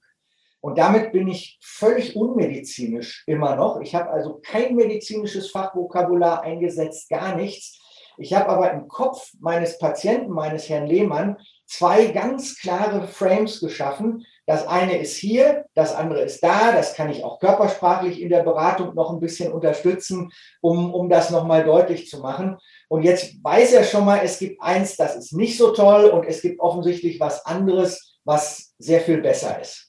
Und 0.61 0.77
damit 0.77 1.13
bin 1.13 1.29
ich 1.29 1.59
völlig 1.63 2.17
unmedizinisch 2.17 3.23
immer 3.27 3.55
noch. 3.57 3.81
Ich 3.81 3.95
habe 3.95 4.11
also 4.11 4.41
kein 4.43 4.75
medizinisches 4.75 5.51
Fachvokabular 5.51 6.43
eingesetzt, 6.43 7.09
gar 7.09 7.37
nichts. 7.37 7.81
Ich 8.19 8.35
habe 8.35 8.49
aber 8.49 8.73
im 8.73 8.89
Kopf 8.89 9.33
meines 9.39 9.79
Patienten, 9.79 10.33
meines 10.33 10.69
Herrn 10.69 10.89
Lehmann, 10.89 11.39
zwei 11.67 12.07
ganz 12.07 12.59
klare 12.59 13.07
Frames 13.07 13.61
geschaffen. 13.61 14.27
Das 14.49 14.67
eine 14.67 14.97
ist 14.97 15.15
hier, 15.19 15.67
das 15.75 15.95
andere 15.95 16.23
ist 16.23 16.43
da. 16.43 16.73
Das 16.73 16.95
kann 16.95 17.11
ich 17.11 17.23
auch 17.23 17.39
körpersprachlich 17.39 18.19
in 18.19 18.31
der 18.31 18.43
Beratung 18.43 18.95
noch 18.95 19.13
ein 19.13 19.21
bisschen 19.21 19.53
unterstützen, 19.53 20.33
um, 20.63 20.95
um 20.95 21.11
das 21.11 21.29
nochmal 21.29 21.65
deutlich 21.65 22.09
zu 22.09 22.21
machen. 22.21 22.57
Und 22.89 23.03
jetzt 23.03 23.45
weiß 23.45 23.75
er 23.75 23.85
schon 23.85 24.07
mal, 24.07 24.21
es 24.25 24.39
gibt 24.39 24.63
eins, 24.63 24.97
das 24.97 25.17
ist 25.17 25.35
nicht 25.35 25.59
so 25.59 25.73
toll 25.73 26.07
und 26.07 26.25
es 26.25 26.41
gibt 26.41 26.61
offensichtlich 26.61 27.21
was 27.21 27.45
anderes, 27.45 28.17
was 28.25 28.73
sehr 28.79 29.03
viel 29.03 29.21
besser 29.21 29.61
ist. 29.61 29.88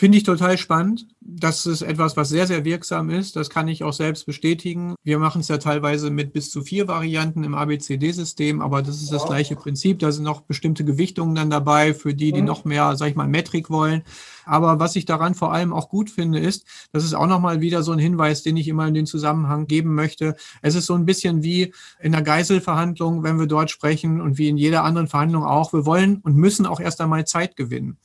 Finde 0.00 0.16
ich 0.16 0.24
total 0.24 0.56
spannend. 0.56 1.08
Das 1.20 1.66
ist 1.66 1.82
etwas, 1.82 2.16
was 2.16 2.30
sehr, 2.30 2.46
sehr 2.46 2.64
wirksam 2.64 3.10
ist. 3.10 3.36
Das 3.36 3.50
kann 3.50 3.68
ich 3.68 3.84
auch 3.84 3.92
selbst 3.92 4.24
bestätigen. 4.24 4.94
Wir 5.04 5.18
machen 5.18 5.42
es 5.42 5.48
ja 5.48 5.58
teilweise 5.58 6.10
mit 6.10 6.32
bis 6.32 6.50
zu 6.50 6.62
vier 6.62 6.88
Varianten 6.88 7.44
im 7.44 7.54
ABCD-System, 7.54 8.62
aber 8.62 8.80
das 8.80 9.02
ist 9.02 9.12
das 9.12 9.26
gleiche 9.26 9.56
Prinzip. 9.56 9.98
Da 9.98 10.10
sind 10.10 10.24
noch 10.24 10.40
bestimmte 10.40 10.86
Gewichtungen 10.86 11.34
dann 11.34 11.50
dabei 11.50 11.92
für 11.92 12.14
die, 12.14 12.32
die 12.32 12.40
mhm. 12.40 12.46
noch 12.46 12.64
mehr, 12.64 12.96
sag 12.96 13.10
ich 13.10 13.14
mal, 13.14 13.28
Metrik 13.28 13.68
wollen. 13.68 14.02
Aber 14.46 14.78
was 14.78 14.96
ich 14.96 15.04
daran 15.04 15.34
vor 15.34 15.52
allem 15.52 15.74
auch 15.74 15.90
gut 15.90 16.08
finde, 16.08 16.38
ist, 16.38 16.64
das 16.92 17.04
ist 17.04 17.12
auch 17.12 17.26
nochmal 17.26 17.60
wieder 17.60 17.82
so 17.82 17.92
ein 17.92 17.98
Hinweis, 17.98 18.42
den 18.42 18.56
ich 18.56 18.68
immer 18.68 18.88
in 18.88 18.94
den 18.94 19.04
Zusammenhang 19.04 19.66
geben 19.66 19.94
möchte. 19.94 20.34
Es 20.62 20.76
ist 20.76 20.86
so 20.86 20.94
ein 20.94 21.04
bisschen 21.04 21.42
wie 21.42 21.74
in 22.00 22.12
der 22.12 22.22
Geiselverhandlung, 22.22 23.22
wenn 23.22 23.38
wir 23.38 23.46
dort 23.46 23.70
sprechen 23.70 24.22
und 24.22 24.38
wie 24.38 24.48
in 24.48 24.56
jeder 24.56 24.82
anderen 24.82 25.08
Verhandlung 25.08 25.44
auch. 25.44 25.74
Wir 25.74 25.84
wollen 25.84 26.20
und 26.22 26.36
müssen 26.36 26.64
auch 26.64 26.80
erst 26.80 27.02
einmal 27.02 27.26
Zeit 27.26 27.54
gewinnen. 27.54 27.98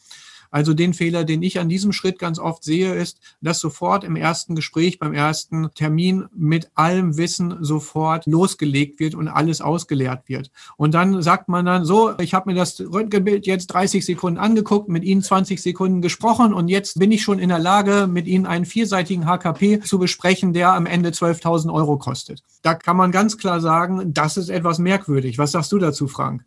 Also 0.55 0.73
den 0.73 0.93
Fehler, 0.93 1.25
den 1.25 1.43
ich 1.43 1.59
an 1.59 1.67
diesem 1.67 1.91
Schritt 1.91 2.17
ganz 2.17 2.39
oft 2.39 2.63
sehe, 2.63 2.95
ist, 2.95 3.19
dass 3.41 3.59
sofort 3.59 4.05
im 4.05 4.15
ersten 4.15 4.55
Gespräch, 4.55 4.99
beim 4.99 5.13
ersten 5.13 5.69
Termin 5.73 6.29
mit 6.33 6.71
allem 6.75 7.17
Wissen 7.17 7.57
sofort 7.59 8.25
losgelegt 8.25 9.01
wird 9.01 9.15
und 9.15 9.27
alles 9.27 9.59
ausgeleert 9.59 10.29
wird. 10.29 10.51
Und 10.77 10.93
dann 10.93 11.21
sagt 11.21 11.49
man 11.49 11.65
dann 11.65 11.83
so, 11.83 12.17
ich 12.19 12.33
habe 12.33 12.49
mir 12.49 12.55
das 12.55 12.79
Röntgenbild 12.79 13.45
jetzt 13.45 13.67
30 13.67 14.05
Sekunden 14.05 14.39
angeguckt, 14.39 14.87
mit 14.87 15.03
Ihnen 15.03 15.21
20 15.21 15.61
Sekunden 15.61 16.01
gesprochen 16.01 16.53
und 16.53 16.69
jetzt 16.69 16.99
bin 16.99 17.11
ich 17.11 17.21
schon 17.21 17.39
in 17.39 17.49
der 17.49 17.59
Lage, 17.59 18.07
mit 18.07 18.25
Ihnen 18.25 18.45
einen 18.45 18.63
vierseitigen 18.63 19.25
HKP 19.25 19.81
zu 19.81 19.99
besprechen, 19.99 20.53
der 20.53 20.71
am 20.71 20.85
Ende 20.85 21.09
12.000 21.09 21.73
Euro 21.73 21.97
kostet. 21.97 22.43
Da 22.61 22.75
kann 22.75 22.95
man 22.95 23.11
ganz 23.11 23.37
klar 23.37 23.59
sagen, 23.59 24.13
das 24.13 24.37
ist 24.37 24.47
etwas 24.47 24.79
merkwürdig. 24.79 25.37
Was 25.37 25.51
sagst 25.51 25.73
du 25.73 25.79
dazu, 25.79 26.07
Frank? 26.07 26.45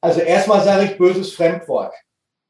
Also 0.00 0.20
erstmal 0.20 0.64
sage 0.64 0.86
ich 0.86 0.96
böses 0.96 1.34
Fremdwort. 1.34 1.92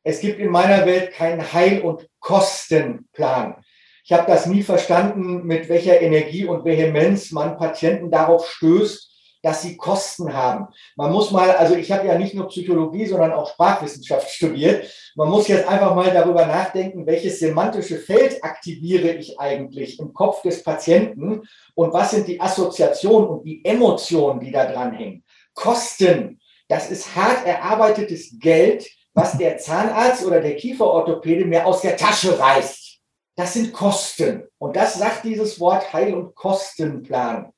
Es 0.05 0.21
gibt 0.21 0.39
in 0.39 0.51
meiner 0.51 0.85
Welt 0.85 1.13
keinen 1.13 1.53
Heil- 1.53 1.81
und 1.81 2.07
Kostenplan. 2.21 3.57
Ich 4.05 4.13
habe 4.13 4.31
das 4.31 4.45
nie 4.45 4.63
verstanden, 4.63 5.47
mit 5.47 5.71
welcher 5.71 5.99
Energie 5.99 6.45
und 6.45 6.67
Vehemenz 6.67 7.33
man 7.33 7.57
Patienten 7.57 8.11
darauf 8.11 8.47
stößt, 8.47 9.11
dass 9.43 9.63
sie 9.63 9.79
Kosten 9.79 10.35
haben. 10.35 10.69
Man 10.97 11.11
muss 11.11 11.31
mal, 11.31 11.51
also 11.53 11.75
ich 11.75 11.91
habe 11.91 12.07
ja 12.07 12.19
nicht 12.19 12.35
nur 12.35 12.49
Psychologie, 12.49 13.07
sondern 13.07 13.33
auch 13.33 13.51
Sprachwissenschaft 13.51 14.29
studiert. 14.35 14.91
Man 15.17 15.31
muss 15.31 15.49
jetzt 15.49 15.67
einfach 15.67 15.95
mal 15.95 16.11
darüber 16.11 16.45
nachdenken, 16.45 17.07
welches 17.07 17.39
semantische 17.39 17.97
Feld 17.97 18.45
aktiviere 18.45 19.09
ich 19.09 19.41
eigentlich 19.41 19.99
im 20.01 20.13
Kopf 20.13 20.43
des 20.43 20.63
Patienten 20.63 21.43
und 21.75 21.93
was 21.95 22.11
sind 22.11 22.29
die 22.29 22.41
Assoziationen 22.41 23.29
und 23.29 23.45
die 23.45 23.65
Emotionen, 23.65 24.41
die 24.41 24.51
da 24.51 24.71
dran 24.71 24.93
hängen. 24.93 25.25
Kosten, 25.55 26.41
das 26.69 26.91
ist 26.91 27.15
hart 27.15 27.47
erarbeitetes 27.47 28.39
Geld, 28.39 28.87
was 29.15 29.39
der 29.39 29.59
Zahnarzt 29.59 30.27
oder 30.27 30.41
der 30.41 30.57
Kieferorthopäde 30.57 31.45
mir 31.47 31.65
aus 31.65 31.81
der 31.81 31.97
Tasche 31.97 32.39
reißt. 32.39 32.99
Das 33.37 33.55
sind 33.55 33.73
Kosten. 33.73 34.45
Und 34.59 34.77
das 34.77 34.95
sagt 34.95 35.25
dieses 35.25 35.59
Wort 35.59 35.93
Heil- 35.93 36.15
und 36.15 36.35
Kostenplan. 36.35 37.53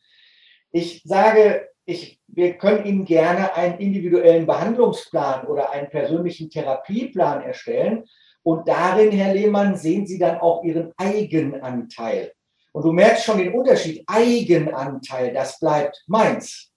Ich 0.70 1.02
sage, 1.04 1.68
ich, 1.86 2.20
wir 2.28 2.54
können 2.58 2.84
Ihnen 2.84 3.04
gerne 3.04 3.54
einen 3.54 3.78
individuellen 3.78 4.46
Behandlungsplan 4.46 5.46
oder 5.46 5.70
einen 5.70 5.88
persönlichen 5.88 6.50
Therapieplan 6.50 7.42
erstellen. 7.42 8.04
Und 8.42 8.68
darin, 8.68 9.10
Herr 9.12 9.34
Lehmann, 9.34 9.76
sehen 9.76 10.06
Sie 10.06 10.18
dann 10.18 10.38
auch 10.38 10.62
Ihren 10.62 10.92
Eigenanteil. 10.96 12.32
Und 12.72 12.84
du 12.84 12.92
merkst 12.92 13.24
schon 13.24 13.38
den 13.38 13.54
Unterschied. 13.54 14.04
Eigenanteil, 14.06 15.32
das 15.32 15.58
bleibt 15.58 16.04
meins 16.06 16.70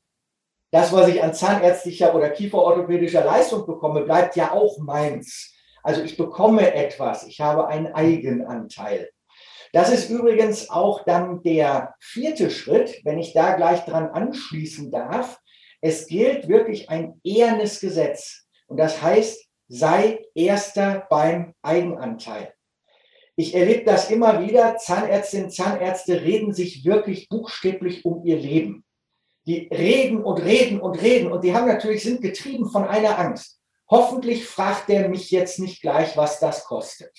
das, 0.71 0.93
was 0.93 1.07
ich 1.07 1.23
an 1.23 1.33
zahnärztlicher 1.33 2.13
oder 2.13 2.29
kieferorthopädischer 2.29 3.23
Leistung 3.23 3.65
bekomme, 3.65 4.01
bleibt 4.01 4.35
ja 4.35 4.51
auch 4.51 4.77
meins. 4.79 5.55
Also 5.81 6.01
ich 6.03 6.17
bekomme 6.17 6.73
etwas, 6.73 7.25
ich 7.25 7.39
habe 7.39 7.67
einen 7.67 7.93
Eigenanteil. 7.93 9.09
Das 9.73 9.91
ist 9.91 10.09
übrigens 10.09 10.69
auch 10.69 11.03
dann 11.05 11.41
der 11.43 11.95
vierte 11.99 12.49
Schritt, 12.49 13.01
wenn 13.03 13.19
ich 13.19 13.33
da 13.33 13.55
gleich 13.55 13.85
dran 13.85 14.09
anschließen 14.09 14.91
darf. 14.91 15.39
Es 15.81 16.07
gilt 16.07 16.47
wirklich 16.47 16.89
ein 16.89 17.19
ehernes 17.23 17.79
Gesetz. 17.79 18.47
Und 18.67 18.77
das 18.77 19.01
heißt, 19.01 19.45
sei 19.67 20.25
erster 20.33 21.07
beim 21.09 21.53
Eigenanteil. 21.61 22.53
Ich 23.35 23.55
erlebe 23.55 23.85
das 23.85 24.11
immer 24.11 24.45
wieder. 24.45 24.77
Zahnärztinnen, 24.77 25.49
Zahnärzte 25.49 26.21
reden 26.21 26.53
sich 26.53 26.83
wirklich 26.83 27.29
buchstäblich 27.29 28.03
um 28.03 28.25
ihr 28.25 28.38
Leben 28.38 28.83
die 29.50 29.68
reden 29.72 30.24
und 30.24 30.38
reden 30.44 30.79
und 30.79 31.01
reden 31.01 31.32
und 31.32 31.44
die 31.44 31.56
haben 31.56 31.68
natürlich, 31.68 32.03
sind 32.03 32.22
getrieben 32.22 32.70
von 32.70 32.88
einer 32.88 33.18
Angst. 33.18 33.60
Hoffentlich 33.89 34.46
fragt 34.46 34.89
der 34.89 35.10
mich 35.10 35.32
jetzt 35.32 35.58
nicht 35.58 35.82
gleich, 35.82 36.15
was 36.15 36.39
das 36.39 36.65
kostet. 36.65 37.12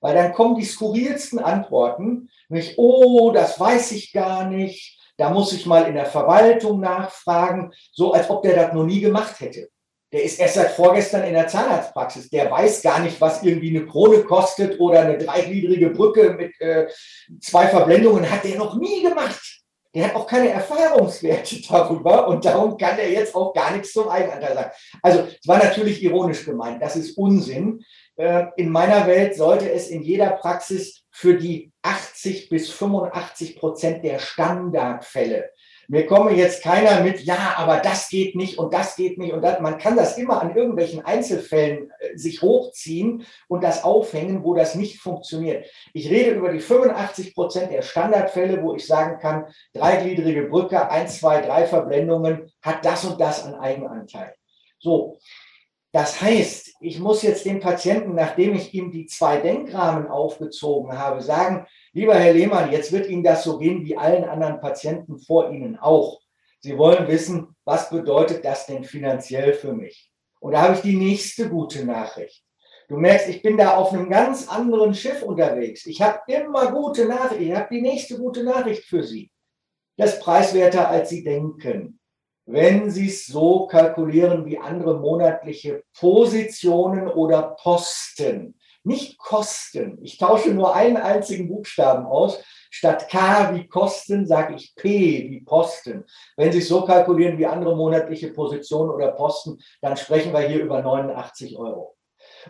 Weil 0.00 0.14
dann 0.14 0.32
kommen 0.32 0.54
die 0.54 0.64
skurrilsten 0.64 1.40
Antworten, 1.40 2.30
nämlich, 2.48 2.74
oh, 2.78 3.32
das 3.32 3.58
weiß 3.58 3.90
ich 3.90 4.12
gar 4.12 4.48
nicht, 4.48 5.00
da 5.16 5.30
muss 5.30 5.52
ich 5.52 5.66
mal 5.66 5.88
in 5.88 5.94
der 5.94 6.06
Verwaltung 6.06 6.78
nachfragen, 6.78 7.72
so 7.90 8.12
als 8.12 8.30
ob 8.30 8.42
der 8.42 8.54
das 8.54 8.72
noch 8.72 8.84
nie 8.84 9.00
gemacht 9.00 9.40
hätte. 9.40 9.68
Der 10.12 10.22
ist 10.22 10.38
erst 10.38 10.54
seit 10.54 10.70
vorgestern 10.70 11.24
in 11.24 11.34
der 11.34 11.48
Zahnarztpraxis. 11.48 12.30
Der 12.30 12.48
weiß 12.48 12.82
gar 12.82 13.00
nicht, 13.00 13.20
was 13.20 13.42
irgendwie 13.42 13.76
eine 13.76 13.84
Krone 13.84 14.22
kostet 14.22 14.78
oder 14.78 15.00
eine 15.00 15.18
dreigliedrige 15.18 15.90
Brücke 15.90 16.34
mit 16.34 16.58
äh, 16.60 16.86
zwei 17.40 17.66
Verblendungen. 17.66 18.30
Hat 18.30 18.44
der 18.44 18.56
noch 18.56 18.76
nie 18.76 19.02
gemacht 19.02 19.58
der 19.94 20.06
hat 20.06 20.14
auch 20.14 20.26
keine 20.26 20.50
Erfahrungswerte 20.50 21.62
darüber 21.68 22.28
und 22.28 22.44
darum 22.44 22.76
kann 22.76 22.98
er 22.98 23.10
jetzt 23.10 23.34
auch 23.34 23.52
gar 23.54 23.72
nichts 23.72 23.92
zum 23.92 24.08
Eigenanteil 24.08 24.54
sagen. 24.54 24.70
Also 25.02 25.20
es 25.20 25.48
war 25.48 25.58
natürlich 25.58 26.02
ironisch 26.02 26.44
gemeint, 26.44 26.82
das 26.82 26.96
ist 26.96 27.16
Unsinn. 27.16 27.84
Äh, 28.16 28.46
in 28.56 28.70
meiner 28.70 29.06
Welt 29.06 29.36
sollte 29.36 29.70
es 29.70 29.88
in 29.88 30.02
jeder 30.02 30.30
Praxis 30.30 31.04
für 31.10 31.34
die 31.34 31.72
80 31.82 32.48
bis 32.48 32.70
85 32.70 33.58
Prozent 33.58 34.04
der 34.04 34.18
Standardfälle 34.18 35.50
Mir 35.90 36.04
komme 36.06 36.32
jetzt 36.32 36.62
keiner 36.62 37.02
mit, 37.02 37.20
ja, 37.20 37.54
aber 37.56 37.78
das 37.78 38.10
geht 38.10 38.36
nicht 38.36 38.58
und 38.58 38.74
das 38.74 38.94
geht 38.94 39.16
nicht 39.16 39.32
und 39.32 39.40
das. 39.40 39.58
Man 39.60 39.78
kann 39.78 39.96
das 39.96 40.18
immer 40.18 40.42
an 40.42 40.54
irgendwelchen 40.54 41.02
Einzelfällen 41.02 41.90
äh, 41.98 42.14
sich 42.14 42.42
hochziehen 42.42 43.24
und 43.48 43.64
das 43.64 43.84
aufhängen, 43.84 44.44
wo 44.44 44.54
das 44.54 44.74
nicht 44.74 45.00
funktioniert. 45.00 45.64
Ich 45.94 46.10
rede 46.10 46.32
über 46.32 46.52
die 46.52 46.60
85 46.60 47.34
Prozent 47.34 47.72
der 47.72 47.80
Standardfälle, 47.80 48.62
wo 48.62 48.74
ich 48.74 48.86
sagen 48.86 49.18
kann, 49.18 49.46
dreigliedrige 49.72 50.42
Brücke, 50.42 50.90
eins, 50.90 51.20
zwei, 51.20 51.40
drei 51.40 51.66
Verblendungen, 51.66 52.52
hat 52.60 52.84
das 52.84 53.06
und 53.06 53.18
das 53.18 53.46
an 53.46 53.54
Eigenanteil. 53.54 54.34
So. 54.78 55.18
Das 55.92 56.20
heißt, 56.20 56.74
ich 56.80 56.98
muss 56.98 57.22
jetzt 57.22 57.46
dem 57.46 57.60
Patienten, 57.60 58.14
nachdem 58.14 58.54
ich 58.54 58.74
ihm 58.74 58.92
die 58.92 59.06
zwei 59.06 59.38
Denkrahmen 59.38 60.06
aufgezogen 60.06 60.98
habe, 60.98 61.22
sagen, 61.22 61.66
Lieber 61.92 62.14
Herr 62.14 62.32
Lehmann, 62.32 62.70
jetzt 62.70 62.92
wird 62.92 63.08
Ihnen 63.08 63.24
das 63.24 63.42
so 63.42 63.58
gehen 63.58 63.84
wie 63.84 63.96
allen 63.96 64.24
anderen 64.24 64.60
Patienten 64.60 65.18
vor 65.18 65.50
Ihnen 65.50 65.76
auch. 65.76 66.20
Sie 66.60 66.76
wollen 66.76 67.08
wissen, 67.08 67.56
was 67.64 67.90
bedeutet 67.90 68.44
das 68.44 68.66
denn 68.66 68.84
finanziell 68.84 69.54
für 69.54 69.72
mich? 69.72 70.12
Und 70.38 70.52
da 70.52 70.62
habe 70.62 70.74
ich 70.74 70.80
die 70.82 70.96
nächste 70.96 71.48
gute 71.48 71.84
Nachricht. 71.84 72.44
Du 72.88 72.96
merkst, 72.96 73.28
ich 73.28 73.42
bin 73.42 73.56
da 73.56 73.76
auf 73.76 73.92
einem 73.92 74.08
ganz 74.08 74.48
anderen 74.48 74.94
Schiff 74.94 75.22
unterwegs. 75.22 75.86
Ich 75.86 76.00
habe 76.00 76.20
immer 76.28 76.70
gute 76.70 77.06
Nachrichten. 77.06 77.44
Ich 77.44 77.54
habe 77.54 77.68
die 77.70 77.82
nächste 77.82 78.16
gute 78.16 78.44
Nachricht 78.44 78.84
für 78.84 79.02
Sie. 79.02 79.30
Das 79.96 80.14
ist 80.14 80.20
preiswerter, 80.20 80.88
als 80.88 81.08
Sie 81.10 81.24
denken. 81.24 81.97
Wenn 82.50 82.90
Sie 82.90 83.08
es 83.08 83.26
so 83.26 83.66
kalkulieren 83.66 84.46
wie 84.46 84.58
andere 84.58 84.98
monatliche 84.98 85.82
Positionen 86.00 87.06
oder 87.06 87.54
Posten, 87.60 88.58
nicht 88.84 89.18
Kosten. 89.18 89.98
Ich 90.00 90.16
tausche 90.16 90.54
nur 90.54 90.74
einen 90.74 90.96
einzigen 90.96 91.46
Buchstaben 91.46 92.06
aus. 92.06 92.42
Statt 92.70 93.10
K 93.10 93.54
wie 93.54 93.68
Kosten 93.68 94.26
sage 94.26 94.54
ich 94.54 94.74
P 94.76 95.28
wie 95.28 95.42
Posten. 95.42 96.06
Wenn 96.38 96.50
Sie 96.50 96.60
es 96.60 96.68
so 96.68 96.86
kalkulieren 96.86 97.36
wie 97.36 97.44
andere 97.44 97.76
monatliche 97.76 98.32
Positionen 98.32 98.92
oder 98.92 99.12
Posten, 99.12 99.58
dann 99.82 99.98
sprechen 99.98 100.32
wir 100.32 100.40
hier 100.40 100.62
über 100.62 100.80
89 100.80 101.54
Euro. 101.58 101.96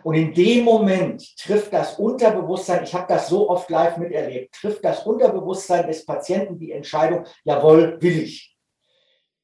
Und 0.03 0.15
in 0.15 0.33
dem 0.33 0.63
Moment 0.63 1.25
trifft 1.37 1.73
das 1.73 1.99
Unterbewusstsein, 1.99 2.85
ich 2.85 2.93
habe 2.93 3.07
das 3.09 3.27
so 3.27 3.49
oft 3.49 3.69
live 3.69 3.97
miterlebt, 3.97 4.55
trifft 4.55 4.85
das 4.85 5.05
Unterbewusstsein 5.05 5.87
des 5.87 6.05
Patienten 6.05 6.57
die 6.57 6.71
Entscheidung, 6.71 7.25
jawohl, 7.43 8.01
will 8.01 8.23
ich. 8.23 8.55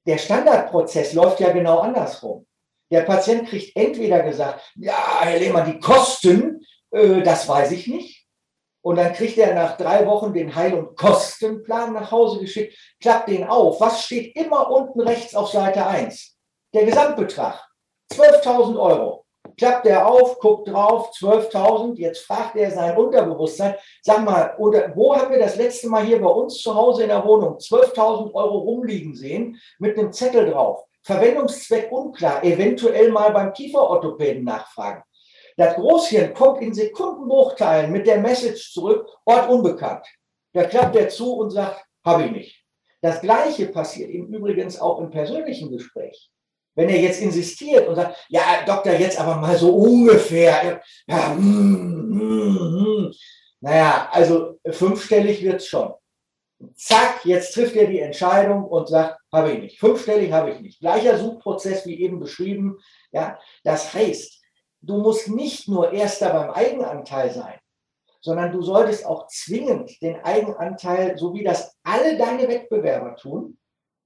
Der 0.06 0.18
Standardprozess 0.18 1.14
läuft 1.14 1.40
ja 1.40 1.52
genau 1.52 1.80
andersrum. 1.80 2.46
Der 2.92 3.02
Patient 3.02 3.50
kriegt 3.50 3.76
entweder 3.76 4.22
gesagt, 4.22 4.62
ja, 4.76 5.22
Herr 5.22 5.40
Lehmann, 5.40 5.72
die 5.72 5.80
Kosten, 5.80 6.66
äh, 6.92 7.22
das 7.22 7.48
weiß 7.48 7.72
ich 7.72 7.88
nicht. 7.88 8.26
Und 8.84 8.98
dann 8.98 9.14
kriegt 9.14 9.38
er 9.40 9.56
nach 9.56 9.78
drei 9.78 10.06
Wochen 10.06 10.32
den 10.32 10.54
Heil- 10.54 10.76
und 10.76 10.96
Kostenplan 10.96 11.94
nach 11.94 12.12
Hause 12.12 12.40
geschickt, 12.40 12.78
klappt 13.02 13.30
den 13.30 13.44
auf. 13.44 13.82
Was 13.82 14.04
steht 14.04 14.36
immer 14.36 14.70
unten 14.70 15.02
rechts 15.02 15.34
auf 15.34 15.50
Seite 15.50 15.88
1? 15.88 16.38
Der 16.72 16.86
Gesamtbetrag. 16.86 17.68
12.000 18.14 18.80
Euro. 18.80 19.25
Klappt 19.58 19.86
er 19.86 20.06
auf, 20.06 20.40
guckt 20.40 20.68
drauf, 20.68 21.12
12.000. 21.12 21.96
Jetzt 21.96 22.26
fragt 22.26 22.56
er 22.56 22.72
sein 22.72 22.98
Unterbewusstsein, 22.98 23.76
sag 24.02 24.24
mal, 24.24 24.56
oder, 24.58 24.94
wo 24.96 25.16
haben 25.16 25.32
wir 25.32 25.40
das 25.40 25.56
letzte 25.56 25.88
Mal 25.88 26.04
hier 26.04 26.22
bei 26.22 26.30
uns 26.30 26.62
zu 26.62 26.76
Hause 26.76 27.04
in 27.04 27.10
der 27.10 27.24
Wohnung 27.24 27.58
12.000 27.58 28.34
Euro 28.34 28.58
rumliegen 28.60 29.16
sehen 29.16 29.60
mit 29.80 29.98
einem 29.98 30.12
Zettel 30.12 30.52
drauf? 30.52 30.84
Verwendungszweck 31.04 31.92
unklar, 31.92 32.44
eventuell 32.44 33.12
mal 33.12 33.32
beim 33.32 33.54
Kieferorthopäden 33.54 34.44
nachfragen. 34.44 35.04
Das 35.56 35.76
Großhirn 35.76 36.34
kommt 36.34 36.62
in 36.62 36.74
Sekundenbruchteilen 36.74 37.92
mit 37.92 38.08
der 38.08 38.18
Message 38.18 38.74
zurück, 38.74 39.08
Ort 39.24 39.50
unbekannt. 39.50 40.06
Da 40.54 40.64
klappt 40.64 40.96
er 40.96 41.08
zu 41.08 41.38
und 41.38 41.52
sagt, 41.52 41.86
habe 42.04 42.26
ich 42.26 42.32
nicht. 42.32 42.66
Das 43.02 43.22
Gleiche 43.22 43.68
passiert 43.68 44.10
ihm 44.10 44.34
übrigens 44.34 44.80
auch 44.80 45.00
im 45.00 45.12
persönlichen 45.12 45.72
Gespräch. 45.72 46.32
Wenn 46.76 46.90
er 46.90 47.00
jetzt 47.00 47.22
insistiert 47.22 47.88
und 47.88 47.96
sagt, 47.96 48.26
ja, 48.30 48.42
Doktor, 48.66 48.94
jetzt 48.94 49.20
aber 49.20 49.38
mal 49.38 49.58
so 49.58 49.74
ungefähr. 49.74 50.82
Ja, 51.08 51.30
mm, 51.30 52.10
mm, 52.10 53.08
mm. 53.08 53.14
Naja, 53.62 54.10
also 54.12 54.60
fünfstellig 54.70 55.42
wird's 55.44 55.68
schon. 55.68 55.94
Zack, 56.76 57.26
jetzt 57.26 57.54
trifft 57.54 57.76
er 57.76 57.88
die 57.88 58.00
Entscheidung 58.00 58.66
und 58.66 58.88
sagt, 58.88 59.20
habe 59.32 59.52
ich 59.52 59.60
nicht. 59.60 59.80
Fünfstellig 59.80 60.32
habe 60.32 60.52
ich 60.52 60.60
nicht. 60.60 60.80
Gleicher 60.80 61.18
Suchprozess 61.18 61.86
wie 61.86 62.02
eben 62.02 62.20
beschrieben. 62.20 62.78
Ja, 63.12 63.40
das 63.64 63.94
heißt, 63.94 64.42
du 64.82 64.98
musst 64.98 65.30
nicht 65.30 65.68
nur 65.68 65.92
erster 65.92 66.32
beim 66.32 66.52
Eigenanteil 66.52 67.32
sein, 67.32 67.60
sondern 68.22 68.52
du 68.52 68.62
solltest 68.62 69.06
auch 69.06 69.28
zwingend 69.28 70.02
den 70.02 70.24
Eigenanteil, 70.24 71.18
so 71.18 71.34
wie 71.34 71.44
das 71.44 71.78
alle 71.84 72.18
deine 72.18 72.48
Wettbewerber 72.48 73.16
tun, 73.16 73.58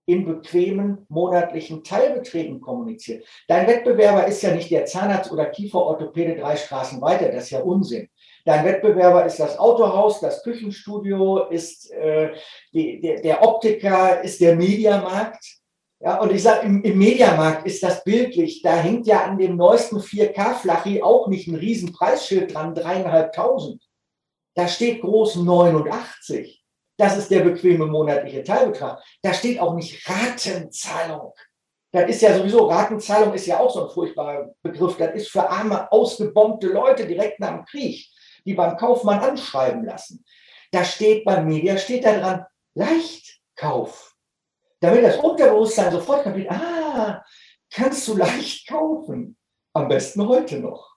in 0.10 0.26
bequemen 0.26 1.06
monatlichen 1.08 1.84
Teilbeträgen 1.84 2.60
kommunizieren. 2.62 3.22
Dein 3.48 3.68
Wettbewerber 3.68 4.26
ist 4.26 4.42
ja 4.42 4.52
nicht 4.52 4.72
der 4.72 4.86
Zahnarzt 4.86 5.32
oder 5.32 5.46
Kieferorthopäde 5.46 6.36
drei 6.36 6.56
Straßen 6.56 7.00
weiter, 7.00 7.30
das 7.30 7.46
ist 7.46 7.52
ja 7.52 7.60
Unsinn. 7.60 8.10
Dein 8.44 8.66
Wettbewerber 8.66 9.26
ist 9.26 9.40
das 9.40 9.60
Autohaus, 9.60 10.20
das 10.20 10.42
Küchenstudio, 10.42 11.50
ist 11.50 11.92
äh, 11.92 12.32
die, 12.74 13.00
der, 13.00 13.22
der 13.22 13.44
Optiker, 13.44 14.24
ist 14.24 14.42
der 14.42 14.56
Mediamarkt. 14.56 15.46
Ja, 16.00 16.20
und 16.22 16.32
ich 16.32 16.42
sage, 16.42 16.66
im, 16.66 16.82
im 16.82 16.98
Mediamarkt 16.98 17.68
ist 17.68 17.84
das 17.84 18.04
bildlich. 18.04 18.64
Da 18.64 18.78
hängt 18.78 19.06
ja 19.06 19.26
an 19.26 19.38
dem 19.38 19.58
neuesten 19.58 19.98
4K-Flachi 19.98 21.04
auch 21.04 21.28
nicht 21.28 21.48
ein 21.48 21.56
riesen 21.56 21.94
Preisschild 21.94 22.56
dran, 22.56 22.74
dreieinhalbtausend. 22.74 23.84
Da 24.56 24.68
steht 24.68 25.02
groß 25.02 25.36
89. 25.36 26.59
Das 27.00 27.18
ist 27.18 27.32
der 27.32 27.40
bequeme 27.40 27.86
monatliche 27.86 28.44
Teilbetrag. 28.44 29.02
Da 29.22 29.34
steht 29.34 29.60
auch 29.60 29.74
nicht 29.74 30.08
Ratenzahlung. 30.08 31.34
Das 31.92 32.10
ist 32.10 32.22
ja 32.22 32.38
sowieso, 32.38 32.68
Ratenzahlung 32.68 33.34
ist 33.34 33.48
ja 33.48 33.60
auch 33.60 33.74
so 33.74 33.88
ein 33.88 33.94
furchtbarer 33.94 34.54
Begriff. 34.62 34.98
Das 34.98 35.16
ist 35.16 35.30
für 35.30 35.50
arme, 35.50 35.92
ausgebombte 35.92 36.68
Leute 36.68 37.08
direkt 37.08 37.40
nach 37.40 37.56
dem 37.56 37.66
Krieg, 37.66 38.06
die 38.46 38.54
beim 38.54 38.78
Kaufmann 38.78 39.20
anschreiben 39.20 39.86
lassen. 39.86 40.24
Da 40.72 40.84
steht 40.84 41.26
beim 41.26 41.48
Media, 41.48 41.78
steht 41.78 42.06
da 42.06 42.20
dran, 42.20 42.46
Leichtkauf 42.76 44.10
damit 44.80 45.04
das 45.04 45.18
Unterbewusstsein 45.18 45.92
sofort 45.92 46.24
kapiert, 46.24 46.52
ah, 46.52 47.24
kannst 47.70 48.08
du 48.08 48.18
leicht 48.18 48.68
kaufen. 48.68 49.38
Am 49.74 49.88
besten 49.88 50.28
heute 50.28 50.60
noch. 50.60 50.89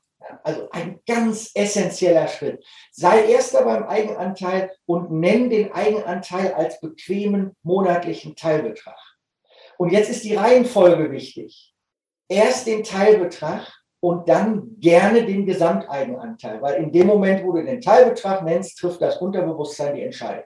Also 0.42 0.68
ein 0.70 1.00
ganz 1.06 1.50
essentieller 1.54 2.28
Schritt. 2.28 2.64
Sei 2.90 3.26
erster 3.26 3.64
beim 3.64 3.84
Eigenanteil 3.84 4.72
und 4.86 5.10
nenn 5.10 5.50
den 5.50 5.72
Eigenanteil 5.72 6.52
als 6.54 6.80
bequemen 6.80 7.56
monatlichen 7.62 8.36
Teilbetrag. 8.36 8.98
Und 9.78 9.90
jetzt 9.90 10.10
ist 10.10 10.24
die 10.24 10.36
Reihenfolge 10.36 11.10
wichtig. 11.10 11.74
Erst 12.28 12.66
den 12.66 12.84
Teilbetrag 12.84 13.72
und 14.00 14.28
dann 14.28 14.80
gerne 14.80 15.24
den 15.24 15.46
Gesamteigenanteil, 15.46 16.60
weil 16.60 16.82
in 16.82 16.92
dem 16.92 17.06
Moment, 17.06 17.44
wo 17.44 17.52
du 17.52 17.64
den 17.64 17.80
Teilbetrag 17.80 18.42
nennst, 18.42 18.78
trifft 18.78 19.00
das 19.00 19.18
Unterbewusstsein 19.18 19.94
die 19.94 20.02
Entscheidung. 20.02 20.44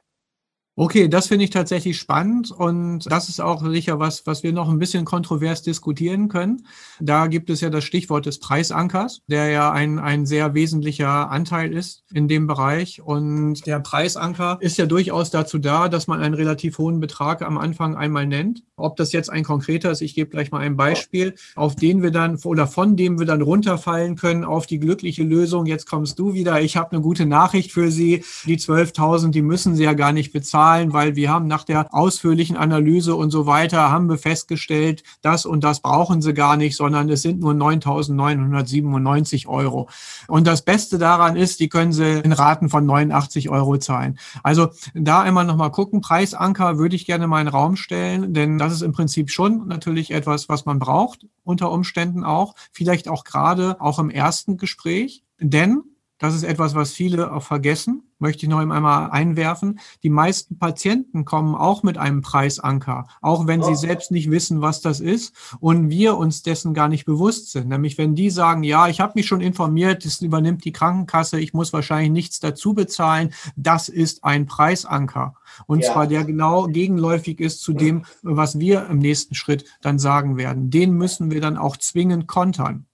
Okay, 0.78 1.08
das 1.08 1.28
finde 1.28 1.46
ich 1.46 1.50
tatsächlich 1.50 1.96
spannend 1.96 2.50
und 2.50 3.10
das 3.10 3.30
ist 3.30 3.40
auch 3.40 3.64
sicher 3.66 3.98
was, 3.98 4.26
was 4.26 4.42
wir 4.42 4.52
noch 4.52 4.68
ein 4.68 4.78
bisschen 4.78 5.06
kontrovers 5.06 5.62
diskutieren 5.62 6.28
können. 6.28 6.66
Da 7.00 7.28
gibt 7.28 7.48
es 7.48 7.62
ja 7.62 7.70
das 7.70 7.82
Stichwort 7.84 8.26
des 8.26 8.40
Preisankers, 8.40 9.22
der 9.26 9.48
ja 9.48 9.72
ein, 9.72 9.98
ein 9.98 10.26
sehr 10.26 10.52
wesentlicher 10.52 11.30
Anteil 11.30 11.72
ist 11.72 12.04
in 12.12 12.28
dem 12.28 12.46
Bereich. 12.46 13.00
Und 13.00 13.64
der 13.64 13.80
Preisanker 13.80 14.58
ist 14.60 14.76
ja 14.76 14.84
durchaus 14.84 15.30
dazu 15.30 15.56
da, 15.56 15.88
dass 15.88 16.08
man 16.08 16.20
einen 16.20 16.34
relativ 16.34 16.76
hohen 16.76 17.00
Betrag 17.00 17.40
am 17.40 17.56
Anfang 17.56 17.96
einmal 17.96 18.26
nennt. 18.26 18.62
Ob 18.76 18.96
das 18.96 19.12
jetzt 19.12 19.30
ein 19.30 19.44
konkreter 19.44 19.92
ist, 19.92 20.02
ich 20.02 20.14
gebe 20.14 20.28
gleich 20.28 20.50
mal 20.50 20.60
ein 20.60 20.76
Beispiel, 20.76 21.36
auf 21.54 21.74
den 21.74 22.02
wir 22.02 22.10
dann 22.10 22.36
oder 22.44 22.66
von 22.66 22.96
dem 22.96 23.18
wir 23.18 23.24
dann 23.24 23.40
runterfallen 23.40 24.16
können 24.16 24.44
auf 24.44 24.66
die 24.66 24.78
glückliche 24.78 25.22
Lösung. 25.22 25.64
Jetzt 25.64 25.86
kommst 25.86 26.18
du 26.18 26.34
wieder. 26.34 26.60
Ich 26.60 26.76
habe 26.76 26.92
eine 26.92 27.00
gute 27.00 27.24
Nachricht 27.24 27.72
für 27.72 27.90
Sie. 27.90 28.24
Die 28.44 28.58
12.000, 28.58 29.30
die 29.30 29.40
müssen 29.40 29.74
Sie 29.74 29.84
ja 29.84 29.94
gar 29.94 30.12
nicht 30.12 30.34
bezahlen 30.34 30.65
Zahlen, 30.66 30.92
weil 30.92 31.14
wir 31.14 31.30
haben 31.30 31.46
nach 31.46 31.62
der 31.62 31.94
ausführlichen 31.94 32.56
Analyse 32.56 33.14
und 33.14 33.30
so 33.30 33.46
weiter, 33.46 33.90
haben 33.92 34.08
wir 34.08 34.18
festgestellt, 34.18 35.04
das 35.22 35.46
und 35.46 35.62
das 35.62 35.78
brauchen 35.80 36.22
sie 36.22 36.34
gar 36.34 36.56
nicht, 36.56 36.76
sondern 36.76 37.08
es 37.08 37.22
sind 37.22 37.38
nur 37.38 37.52
9.997 37.52 39.46
Euro. 39.46 39.88
Und 40.26 40.48
das 40.48 40.62
Beste 40.62 40.98
daran 40.98 41.36
ist, 41.36 41.60
die 41.60 41.68
können 41.68 41.92
sie 41.92 42.18
in 42.18 42.32
Raten 42.32 42.68
von 42.68 42.84
89 42.84 43.48
Euro 43.48 43.76
zahlen. 43.76 44.18
Also 44.42 44.70
da 44.94 45.24
immer 45.24 45.44
nochmal 45.44 45.70
gucken, 45.70 46.00
Preisanker 46.00 46.78
würde 46.78 46.96
ich 46.96 47.06
gerne 47.06 47.28
mal 47.28 47.38
in 47.40 47.46
den 47.46 47.54
Raum 47.54 47.76
stellen, 47.76 48.34
denn 48.34 48.58
das 48.58 48.72
ist 48.72 48.82
im 48.82 48.90
Prinzip 48.92 49.30
schon 49.30 49.68
natürlich 49.68 50.10
etwas, 50.10 50.48
was 50.48 50.66
man 50.66 50.80
braucht, 50.80 51.26
unter 51.44 51.70
Umständen 51.70 52.24
auch, 52.24 52.56
vielleicht 52.72 53.08
auch 53.08 53.22
gerade 53.22 53.80
auch 53.80 54.00
im 54.00 54.10
ersten 54.10 54.56
Gespräch. 54.56 55.22
Denn 55.38 55.84
das 56.18 56.34
ist 56.34 56.44
etwas, 56.44 56.74
was 56.74 56.92
viele 56.92 57.32
auch 57.32 57.42
vergessen, 57.42 58.02
möchte 58.18 58.46
ich 58.46 58.50
noch 58.50 58.58
einmal 58.58 59.10
einwerfen. 59.10 59.78
Die 60.02 60.08
meisten 60.08 60.58
Patienten 60.58 61.26
kommen 61.26 61.54
auch 61.54 61.82
mit 61.82 61.98
einem 61.98 62.22
Preisanker, 62.22 63.06
auch 63.20 63.46
wenn 63.46 63.62
sie 63.62 63.74
selbst 63.74 64.10
nicht 64.10 64.30
wissen, 64.30 64.62
was 64.62 64.80
das 64.80 65.00
ist 65.00 65.34
und 65.60 65.90
wir 65.90 66.16
uns 66.16 66.42
dessen 66.42 66.72
gar 66.72 66.88
nicht 66.88 67.04
bewusst 67.04 67.52
sind. 67.52 67.68
Nämlich 67.68 67.98
wenn 67.98 68.14
die 68.14 68.30
sagen, 68.30 68.62
ja, 68.62 68.88
ich 68.88 69.00
habe 69.00 69.12
mich 69.16 69.26
schon 69.26 69.42
informiert, 69.42 70.06
es 70.06 70.22
übernimmt 70.22 70.64
die 70.64 70.72
Krankenkasse, 70.72 71.38
ich 71.38 71.52
muss 71.52 71.74
wahrscheinlich 71.74 72.12
nichts 72.12 72.40
dazu 72.40 72.72
bezahlen, 72.72 73.34
das 73.56 73.90
ist 73.90 74.24
ein 74.24 74.46
Preisanker. 74.46 75.34
Und 75.66 75.80
ja. 75.80 75.92
zwar 75.92 76.06
der 76.06 76.24
genau 76.24 76.66
gegenläufig 76.66 77.40
ist 77.40 77.60
zu 77.60 77.74
dem, 77.74 78.04
was 78.22 78.58
wir 78.58 78.86
im 78.86 78.98
nächsten 78.98 79.34
Schritt 79.34 79.64
dann 79.82 79.98
sagen 79.98 80.38
werden. 80.38 80.70
Den 80.70 80.92
müssen 80.92 81.30
wir 81.30 81.40
dann 81.40 81.58
auch 81.58 81.76
zwingend 81.76 82.26
kontern. 82.26 82.86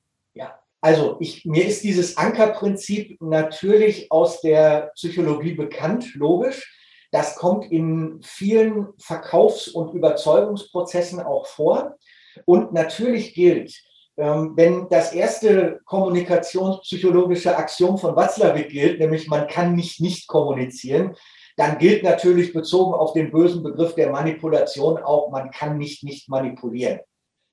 Also 0.83 1.16
ich, 1.21 1.45
mir 1.45 1.64
ist 1.64 1.85
dieses 1.85 2.16
Ankerprinzip 2.16 3.23
natürlich 3.23 4.11
aus 4.11 4.40
der 4.40 4.90
Psychologie 4.97 5.55
bekannt, 5.55 6.14
logisch. 6.16 6.77
Das 7.12 7.37
kommt 7.37 7.71
in 7.71 8.21
vielen 8.25 8.88
Verkaufs- 8.99 9.68
und 9.68 9.95
Überzeugungsprozessen 9.95 11.21
auch 11.21 11.47
vor. 11.47 11.97
Und 12.47 12.73
natürlich 12.73 13.33
gilt, 13.33 13.81
ähm, 14.16 14.55
wenn 14.57 14.88
das 14.88 15.12
erste 15.12 15.81
kommunikationspsychologische 15.85 17.57
Axiom 17.57 17.97
von 17.97 18.16
Watzlawick 18.16 18.71
gilt, 18.71 18.99
nämlich 18.99 19.29
man 19.29 19.47
kann 19.47 19.77
nicht 19.77 20.01
nicht 20.01 20.27
kommunizieren, 20.27 21.14
dann 21.57 21.79
gilt 21.79 22.03
natürlich 22.03 22.53
bezogen 22.53 22.95
auf 22.95 23.12
den 23.12 23.31
bösen 23.31 23.62
Begriff 23.62 23.95
der 23.95 24.11
Manipulation 24.11 24.99
auch, 24.99 25.31
man 25.31 25.53
kann 25.53 25.79
nicht 25.79 26.03
nicht 26.03 26.29
manipulieren. 26.29 27.01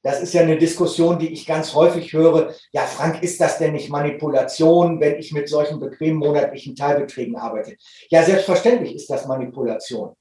Das 0.02 0.22
ist 0.22 0.34
ja 0.34 0.42
eine 0.42 0.58
Diskussion, 0.58 1.20
die 1.20 1.34
ich 1.34 1.46
ganz 1.46 1.74
häufig 1.74 2.14
höre. 2.14 2.54
Ja, 2.72 2.84
Frank, 2.84 3.22
ist 3.22 3.42
das 3.42 3.58
denn 3.58 3.74
nicht 3.74 3.90
Manipulation, 3.90 5.00
wenn 5.00 5.20
ich 5.20 5.34
mit 5.34 5.50
solchen 5.50 5.80
bequemen 5.80 6.20
monatlichen 6.20 6.76
Teilbeträgen 6.76 7.36
arbeite? 7.36 7.76
Ja, 8.10 8.24
selbstverständlich 8.24 8.96
ist 8.96 9.10
das 9.10 9.28
Manipulation. 9.28 10.16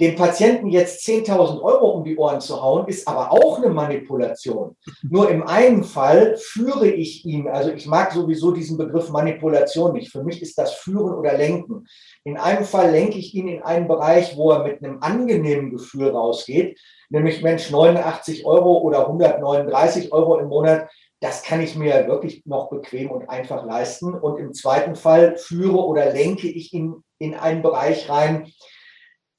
Dem 0.00 0.14
Patienten 0.14 0.68
jetzt 0.68 1.04
10.000 1.08 1.60
Euro 1.60 1.90
um 1.90 2.04
die 2.04 2.16
Ohren 2.16 2.40
zu 2.40 2.62
hauen, 2.62 2.86
ist 2.86 3.08
aber 3.08 3.32
auch 3.32 3.58
eine 3.58 3.68
Manipulation. 3.68 4.76
Nur 5.02 5.28
im 5.28 5.42
einen 5.42 5.82
Fall 5.82 6.36
führe 6.36 6.88
ich 6.88 7.24
ihn, 7.24 7.48
also 7.48 7.72
ich 7.72 7.88
mag 7.88 8.12
sowieso 8.12 8.52
diesen 8.52 8.78
Begriff 8.78 9.10
Manipulation 9.10 9.94
nicht. 9.94 10.12
Für 10.12 10.22
mich 10.22 10.40
ist 10.40 10.56
das 10.56 10.74
Führen 10.74 11.14
oder 11.14 11.36
Lenken. 11.36 11.88
In 12.22 12.36
einem 12.36 12.64
Fall 12.64 12.92
lenke 12.92 13.18
ich 13.18 13.34
ihn 13.34 13.48
in 13.48 13.64
einen 13.64 13.88
Bereich, 13.88 14.36
wo 14.36 14.52
er 14.52 14.62
mit 14.62 14.84
einem 14.84 15.02
angenehmen 15.02 15.72
Gefühl 15.72 16.10
rausgeht 16.10 16.78
nämlich 17.08 17.42
Mensch, 17.42 17.70
89 17.70 18.44
Euro 18.44 18.78
oder 18.78 19.06
139 19.06 20.12
Euro 20.12 20.38
im 20.38 20.48
Monat, 20.48 20.88
das 21.20 21.42
kann 21.42 21.60
ich 21.60 21.74
mir 21.74 22.06
wirklich 22.06 22.46
noch 22.46 22.70
bequem 22.70 23.10
und 23.10 23.28
einfach 23.28 23.64
leisten. 23.64 24.14
Und 24.14 24.38
im 24.38 24.52
zweiten 24.52 24.94
Fall 24.94 25.36
führe 25.36 25.84
oder 25.84 26.12
lenke 26.12 26.48
ich 26.48 26.72
ihn 26.72 27.02
in 27.18 27.34
einen 27.34 27.62
Bereich 27.62 28.08
rein, 28.08 28.52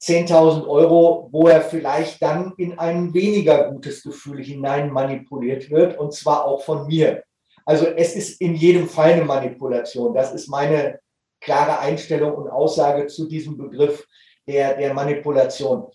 10.000 0.01 0.65
Euro, 0.67 1.27
wo 1.31 1.47
er 1.47 1.61
vielleicht 1.61 2.21
dann 2.21 2.53
in 2.57 2.79
ein 2.79 3.13
weniger 3.13 3.69
gutes 3.69 4.01
Gefühl 4.03 4.41
hinein 4.41 4.91
manipuliert 4.91 5.69
wird, 5.69 5.97
und 5.97 6.13
zwar 6.13 6.45
auch 6.45 6.61
von 6.63 6.87
mir. 6.87 7.23
Also 7.65 7.85
es 7.85 8.15
ist 8.15 8.41
in 8.41 8.55
jedem 8.55 8.87
Fall 8.87 9.13
eine 9.13 9.25
Manipulation. 9.25 10.13
Das 10.13 10.33
ist 10.33 10.47
meine 10.47 10.99
klare 11.41 11.79
Einstellung 11.79 12.33
und 12.33 12.49
Aussage 12.49 13.07
zu 13.07 13.27
diesem 13.27 13.57
Begriff 13.57 14.05
der, 14.47 14.75
der 14.75 14.93
Manipulation 14.93 15.87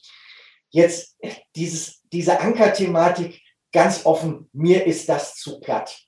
jetzt 0.75 1.17
dieses, 1.55 2.03
diese 2.13 2.41
Ankerthematik 2.41 3.41
ganz 3.73 4.05
offen, 4.05 4.49
mir 4.53 4.85
ist 4.87 5.09
das 5.09 5.37
zu 5.37 5.61
platt. 5.61 6.05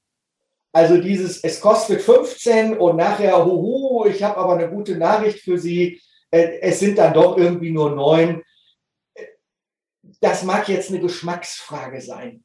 Also 0.73 1.01
dieses, 1.01 1.43
es 1.43 1.61
kostet 1.61 2.03
15 2.03 2.77
und 2.77 2.97
nachher, 2.97 3.45
huhu, 3.45 4.07
ich 4.07 4.23
habe 4.23 4.37
aber 4.37 4.55
eine 4.55 4.69
gute 4.69 4.97
Nachricht 4.97 5.41
für 5.41 5.57
Sie, 5.57 6.03
äh, 6.31 6.59
es 6.61 6.81
sind 6.81 6.99
dann 6.99 7.15
doch 7.15 7.39
irgendwie 7.39 7.71
nur 7.71 7.93
neun. 7.93 8.43
Das 10.21 10.43
mag 10.43 10.69
jetzt 10.69 10.91
eine 10.91 11.01
Geschmacksfrage 11.01 12.01
sein. 12.01 12.45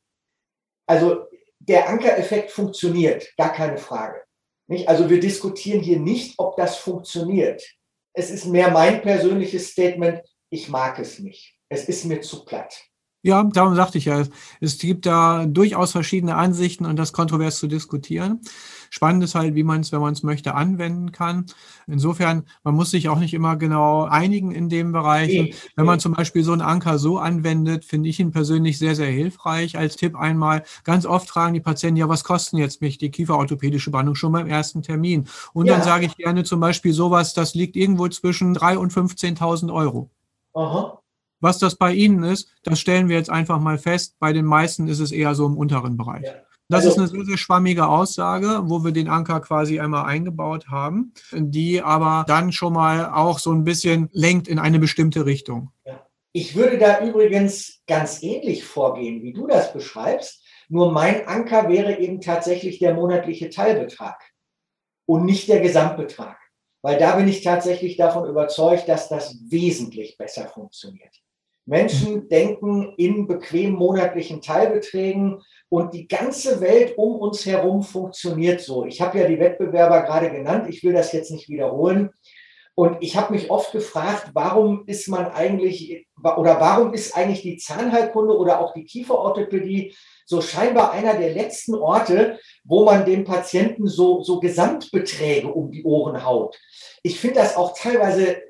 Also 0.87 1.25
der 1.59 1.89
Ankereffekt 1.89 2.51
funktioniert, 2.51 3.35
gar 3.35 3.51
keine 3.51 3.77
Frage. 3.77 4.21
Nicht? 4.67 4.87
Also 4.87 5.09
wir 5.09 5.19
diskutieren 5.19 5.81
hier 5.81 5.99
nicht, 5.99 6.37
ob 6.37 6.55
das 6.55 6.77
funktioniert. 6.77 7.63
Es 8.13 8.29
ist 8.29 8.45
mehr 8.45 8.69
mein 8.69 9.01
persönliches 9.01 9.71
Statement, 9.71 10.21
ich 10.51 10.69
mag 10.69 10.99
es 10.99 11.19
nicht 11.19 11.60
es 11.71 11.85
ist 11.85 12.05
mir 12.05 12.21
zu 12.21 12.43
platt. 12.43 12.91
Ja, 13.23 13.43
darum 13.43 13.75
sagte 13.75 13.99
ich 13.99 14.05
ja, 14.05 14.23
es 14.61 14.79
gibt 14.79 15.05
da 15.05 15.45
durchaus 15.45 15.91
verschiedene 15.91 16.35
Ansichten 16.35 16.85
und 16.85 16.97
das 16.97 17.13
kontrovers 17.13 17.59
zu 17.59 17.67
diskutieren. 17.67 18.41
Spannend 18.89 19.23
ist 19.23 19.35
halt, 19.35 19.53
wie 19.53 19.63
man 19.63 19.81
es, 19.81 19.91
wenn 19.91 20.01
man 20.01 20.13
es 20.13 20.23
möchte, 20.23 20.55
anwenden 20.55 21.11
kann. 21.11 21.45
Insofern, 21.85 22.43
man 22.63 22.73
muss 22.73 22.89
sich 22.89 23.09
auch 23.09 23.19
nicht 23.19 23.35
immer 23.35 23.57
genau 23.57 24.05
einigen 24.05 24.51
in 24.51 24.69
dem 24.69 24.91
Bereich. 24.91 25.29
Nee, 25.29 25.55
wenn 25.75 25.85
man 25.85 25.97
nee. 25.97 26.01
zum 26.01 26.13
Beispiel 26.13 26.43
so 26.43 26.51
einen 26.51 26.61
Anker 26.61 26.97
so 26.97 27.19
anwendet, 27.19 27.85
finde 27.85 28.09
ich 28.09 28.19
ihn 28.19 28.31
persönlich 28.31 28.79
sehr, 28.79 28.95
sehr 28.95 29.11
hilfreich. 29.11 29.77
Als 29.77 29.97
Tipp 29.97 30.15
einmal, 30.17 30.63
ganz 30.83 31.05
oft 31.05 31.29
fragen 31.29 31.53
die 31.53 31.61
Patienten, 31.61 31.97
ja, 31.97 32.09
was 32.09 32.23
kosten 32.23 32.57
jetzt 32.57 32.81
mich 32.81 32.97
die 32.97 33.11
kieferorthopädische 33.11 33.91
Behandlung 33.91 34.15
schon 34.15 34.31
beim 34.31 34.47
ersten 34.47 34.81
Termin? 34.81 35.27
Und 35.53 35.67
ja. 35.67 35.75
dann 35.75 35.83
sage 35.83 36.07
ich 36.07 36.17
gerne 36.17 36.43
zum 36.43 36.59
Beispiel 36.59 36.91
sowas, 36.91 37.35
das 37.35 37.53
liegt 37.53 37.75
irgendwo 37.75 38.07
zwischen 38.07 38.57
3.000 38.57 38.77
und 38.77 38.91
15.000 38.91 39.71
Euro. 39.71 40.09
Aha. 40.53 41.00
Was 41.41 41.59
das 41.59 41.75
bei 41.75 41.93
Ihnen 41.93 42.23
ist, 42.23 42.49
das 42.63 42.79
stellen 42.79 43.09
wir 43.09 43.17
jetzt 43.17 43.29
einfach 43.29 43.59
mal 43.59 43.77
fest. 43.77 44.15
Bei 44.19 44.31
den 44.31 44.45
meisten 44.45 44.87
ist 44.87 44.99
es 44.99 45.11
eher 45.11 45.35
so 45.35 45.45
im 45.45 45.57
unteren 45.57 45.97
Bereich. 45.97 46.23
Ja. 46.23 46.33
Das 46.69 46.85
also, 46.85 46.89
ist 46.89 46.97
eine 46.99 47.07
sehr, 47.07 47.25
sehr 47.25 47.37
schwammige 47.37 47.87
Aussage, 47.87 48.61
wo 48.63 48.83
wir 48.85 48.93
den 48.93 49.09
Anker 49.09 49.41
quasi 49.41 49.81
einmal 49.81 50.05
eingebaut 50.05 50.69
haben, 50.69 51.13
die 51.33 51.81
aber 51.81 52.23
dann 52.27 52.53
schon 52.53 52.73
mal 52.73 53.11
auch 53.11 53.39
so 53.39 53.51
ein 53.51 53.65
bisschen 53.65 54.07
lenkt 54.13 54.47
in 54.47 54.57
eine 54.57 54.79
bestimmte 54.79 55.25
Richtung. 55.25 55.71
Ich 56.31 56.55
würde 56.55 56.77
da 56.77 57.05
übrigens 57.05 57.81
ganz 57.87 58.23
ähnlich 58.23 58.63
vorgehen, 58.63 59.21
wie 59.21 59.33
du 59.33 59.47
das 59.47 59.73
beschreibst. 59.73 60.45
Nur 60.69 60.93
mein 60.93 61.27
Anker 61.27 61.67
wäre 61.67 61.99
eben 61.99 62.21
tatsächlich 62.21 62.79
der 62.79 62.93
monatliche 62.93 63.49
Teilbetrag 63.49 64.31
und 65.05 65.25
nicht 65.25 65.49
der 65.49 65.59
Gesamtbetrag. 65.59 66.37
Weil 66.81 66.97
da 66.97 67.17
bin 67.17 67.27
ich 67.27 67.43
tatsächlich 67.43 67.97
davon 67.97 68.29
überzeugt, 68.29 68.87
dass 68.87 69.09
das 69.09 69.37
wesentlich 69.49 70.17
besser 70.17 70.47
funktioniert. 70.47 71.21
Menschen 71.65 72.27
denken 72.27 72.93
in 72.97 73.27
bequemen 73.27 73.75
monatlichen 73.75 74.41
Teilbeträgen 74.41 75.41
und 75.69 75.93
die 75.93 76.07
ganze 76.07 76.59
Welt 76.59 76.97
um 76.97 77.15
uns 77.17 77.45
herum 77.45 77.83
funktioniert 77.83 78.61
so. 78.61 78.85
Ich 78.85 79.01
habe 79.01 79.19
ja 79.19 79.27
die 79.27 79.39
Wettbewerber 79.39 80.01
gerade 80.01 80.31
genannt, 80.31 80.65
ich 80.69 80.83
will 80.83 80.93
das 80.93 81.13
jetzt 81.13 81.31
nicht 81.31 81.49
wiederholen. 81.49 82.09
Und 82.73 82.97
ich 83.01 83.17
habe 83.17 83.33
mich 83.33 83.51
oft 83.51 83.73
gefragt, 83.73 84.31
warum 84.33 84.85
ist 84.87 85.07
man 85.07 85.27
eigentlich 85.27 86.07
oder 86.23 86.59
warum 86.59 86.93
ist 86.93 87.15
eigentlich 87.15 87.41
die 87.41 87.57
Zahnheilkunde 87.57 88.35
oder 88.35 88.59
auch 88.59 88.73
die 88.73 88.85
Kieferorthopädie 88.85 89.93
so 90.25 90.41
scheinbar 90.41 90.91
einer 90.91 91.15
der 91.15 91.33
letzten 91.33 91.75
Orte, 91.75 92.39
wo 92.63 92.85
man 92.85 93.05
dem 93.05 93.25
Patienten 93.25 93.87
so, 93.87 94.23
so 94.23 94.39
Gesamtbeträge 94.39 95.47
um 95.47 95.69
die 95.69 95.83
Ohren 95.83 96.23
haut. 96.23 96.57
Ich 97.03 97.19
finde 97.19 97.41
das 97.41 97.57
auch 97.57 97.77
teilweise 97.77 98.41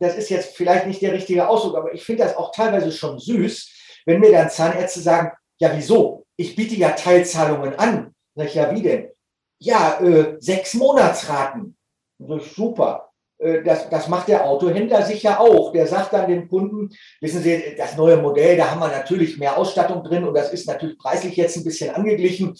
das 0.00 0.16
ist 0.16 0.30
jetzt 0.30 0.56
vielleicht 0.56 0.86
nicht 0.86 1.02
der 1.02 1.12
richtige 1.12 1.46
Ausdruck, 1.46 1.76
aber 1.76 1.94
ich 1.94 2.02
finde 2.02 2.24
das 2.24 2.36
auch 2.36 2.52
teilweise 2.52 2.90
schon 2.90 3.18
süß, 3.18 4.02
wenn 4.06 4.20
mir 4.20 4.32
dann 4.32 4.50
Zahnärzte 4.50 5.00
sagen, 5.00 5.32
ja, 5.60 5.70
wieso? 5.74 6.26
Ich 6.36 6.56
biete 6.56 6.74
ja 6.74 6.90
Teilzahlungen 6.90 7.78
an. 7.78 8.14
Sag 8.34 8.46
ich, 8.46 8.54
ja, 8.54 8.74
wie 8.74 8.82
denn? 8.82 9.10
Ja, 9.58 10.00
äh, 10.00 10.36
sechs 10.40 10.72
Monatsraten. 10.74 11.76
So, 12.18 12.38
super. 12.38 13.10
Äh, 13.38 13.62
das, 13.62 13.90
das 13.90 14.08
macht 14.08 14.28
der 14.28 14.46
Autohändler 14.46 15.02
sicher 15.02 15.38
auch. 15.38 15.72
Der 15.72 15.86
sagt 15.86 16.14
dann 16.14 16.28
dem 16.28 16.48
Kunden, 16.48 16.90
wissen 17.20 17.42
Sie, 17.42 17.74
das 17.76 17.96
neue 17.96 18.16
Modell, 18.16 18.56
da 18.56 18.70
haben 18.70 18.80
wir 18.80 18.88
natürlich 18.88 19.36
mehr 19.36 19.58
Ausstattung 19.58 20.02
drin 20.02 20.24
und 20.24 20.34
das 20.34 20.50
ist 20.50 20.66
natürlich 20.66 20.98
preislich 20.98 21.36
jetzt 21.36 21.58
ein 21.58 21.64
bisschen 21.64 21.94
angeglichen. 21.94 22.56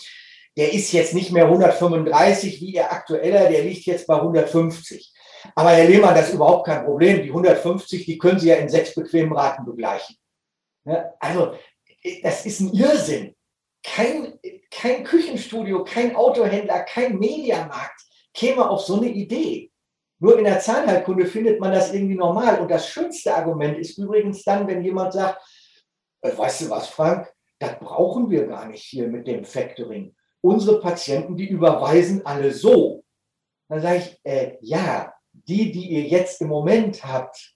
Der 0.58 0.74
ist 0.74 0.92
jetzt 0.92 1.14
nicht 1.14 1.32
mehr 1.32 1.44
135 1.44 2.60
wie 2.60 2.74
Ihr 2.74 2.92
aktueller, 2.92 3.48
der 3.48 3.62
liegt 3.62 3.86
jetzt 3.86 4.06
bei 4.06 4.16
150. 4.16 5.09
Aber 5.54 5.70
Herr 5.70 5.88
Lehmann, 5.88 6.14
das 6.14 6.28
ist 6.28 6.34
überhaupt 6.34 6.66
kein 6.66 6.84
Problem. 6.84 7.22
Die 7.22 7.28
150, 7.28 8.04
die 8.04 8.18
können 8.18 8.38
Sie 8.38 8.48
ja 8.48 8.56
in 8.56 8.68
sechs 8.68 8.94
bequemen 8.94 9.32
Raten 9.36 9.64
begleichen. 9.64 10.16
Also, 11.18 11.54
das 12.22 12.46
ist 12.46 12.60
ein 12.60 12.72
Irrsinn. 12.72 13.34
Kein, 13.82 14.38
kein 14.70 15.04
Küchenstudio, 15.04 15.84
kein 15.84 16.14
Autohändler, 16.14 16.80
kein 16.80 17.18
Mediamarkt 17.18 18.02
käme 18.34 18.68
auf 18.68 18.82
so 18.82 18.96
eine 18.96 19.08
Idee. 19.08 19.70
Nur 20.18 20.38
in 20.38 20.44
der 20.44 20.60
Zahnheilkunde 20.60 21.26
findet 21.26 21.60
man 21.60 21.72
das 21.72 21.92
irgendwie 21.92 22.14
normal. 22.14 22.60
Und 22.60 22.70
das 22.70 22.88
schönste 22.88 23.34
Argument 23.34 23.78
ist 23.78 23.96
übrigens 23.96 24.42
dann, 24.44 24.66
wenn 24.66 24.84
jemand 24.84 25.14
sagt, 25.14 25.42
äh, 26.20 26.36
weißt 26.36 26.62
du 26.62 26.70
was, 26.70 26.88
Frank, 26.88 27.32
das 27.58 27.78
brauchen 27.78 28.30
wir 28.30 28.46
gar 28.46 28.66
nicht 28.66 28.82
hier 28.82 29.08
mit 29.08 29.26
dem 29.26 29.44
Factoring. 29.44 30.14
Unsere 30.42 30.80
Patienten, 30.80 31.36
die 31.36 31.48
überweisen 31.48 32.24
alle 32.24 32.52
so. 32.52 33.04
Dann 33.68 33.80
sage 33.80 33.98
ich, 33.98 34.20
äh, 34.24 34.56
ja, 34.60 35.14
die, 35.50 35.72
die 35.72 35.88
ihr 35.88 36.02
jetzt 36.02 36.40
im 36.40 36.48
Moment 36.48 37.04
habt, 37.04 37.54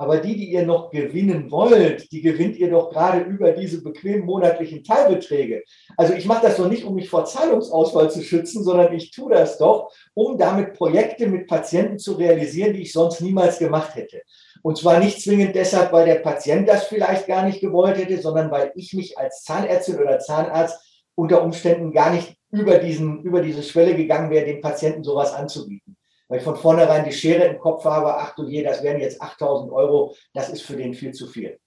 Aber 0.00 0.16
die, 0.16 0.34
die 0.34 0.50
ihr 0.50 0.64
noch 0.64 0.90
gewinnen 0.90 1.50
wollt, 1.50 2.10
die 2.10 2.22
gewinnt 2.22 2.56
ihr 2.56 2.70
doch 2.70 2.88
gerade 2.88 3.20
über 3.20 3.52
diese 3.52 3.82
bequemen 3.82 4.24
monatlichen 4.24 4.82
Teilbeträge. 4.82 5.62
Also 5.94 6.14
ich 6.14 6.24
mache 6.24 6.46
das 6.46 6.56
doch 6.56 6.70
nicht, 6.70 6.84
um 6.84 6.94
mich 6.94 7.10
vor 7.10 7.26
Zahlungsausfall 7.26 8.10
zu 8.10 8.22
schützen, 8.22 8.64
sondern 8.64 8.94
ich 8.94 9.10
tue 9.10 9.30
das 9.30 9.58
doch, 9.58 9.92
um 10.14 10.38
damit 10.38 10.72
Projekte 10.72 11.26
mit 11.26 11.46
Patienten 11.46 11.98
zu 11.98 12.14
realisieren, 12.14 12.72
die 12.72 12.80
ich 12.80 12.94
sonst 12.94 13.20
niemals 13.20 13.58
gemacht 13.58 13.94
hätte. 13.94 14.22
Und 14.62 14.78
zwar 14.78 15.00
nicht 15.00 15.20
zwingend 15.20 15.54
deshalb, 15.54 15.92
weil 15.92 16.06
der 16.06 16.20
Patient 16.20 16.66
das 16.66 16.84
vielleicht 16.84 17.26
gar 17.26 17.44
nicht 17.44 17.60
gewollt 17.60 17.98
hätte, 17.98 18.22
sondern 18.22 18.50
weil 18.50 18.72
ich 18.76 18.94
mich 18.94 19.18
als 19.18 19.42
Zahnärztin 19.44 19.98
oder 19.98 20.18
Zahnarzt 20.18 20.80
unter 21.14 21.42
Umständen 21.42 21.92
gar 21.92 22.10
nicht 22.14 22.38
über, 22.50 22.78
diesen, 22.78 23.22
über 23.22 23.42
diese 23.42 23.62
Schwelle 23.62 23.94
gegangen 23.94 24.30
wäre, 24.30 24.46
dem 24.46 24.62
Patienten 24.62 25.04
sowas 25.04 25.34
anzubieten 25.34 25.99
weil 26.30 26.38
ich 26.38 26.44
von 26.44 26.56
vornherein 26.56 27.04
die 27.04 27.12
Schere 27.12 27.44
im 27.44 27.58
Kopf 27.58 27.84
habe, 27.84 28.16
ach 28.16 28.34
du 28.36 28.44
je, 28.44 28.62
das 28.62 28.82
wären 28.82 29.00
jetzt 29.00 29.20
8000 29.20 29.72
Euro, 29.72 30.14
das 30.32 30.48
ist 30.48 30.62
für 30.62 30.76
den 30.76 30.94
viel 30.94 31.12
zu 31.12 31.26
viel. 31.26 31.58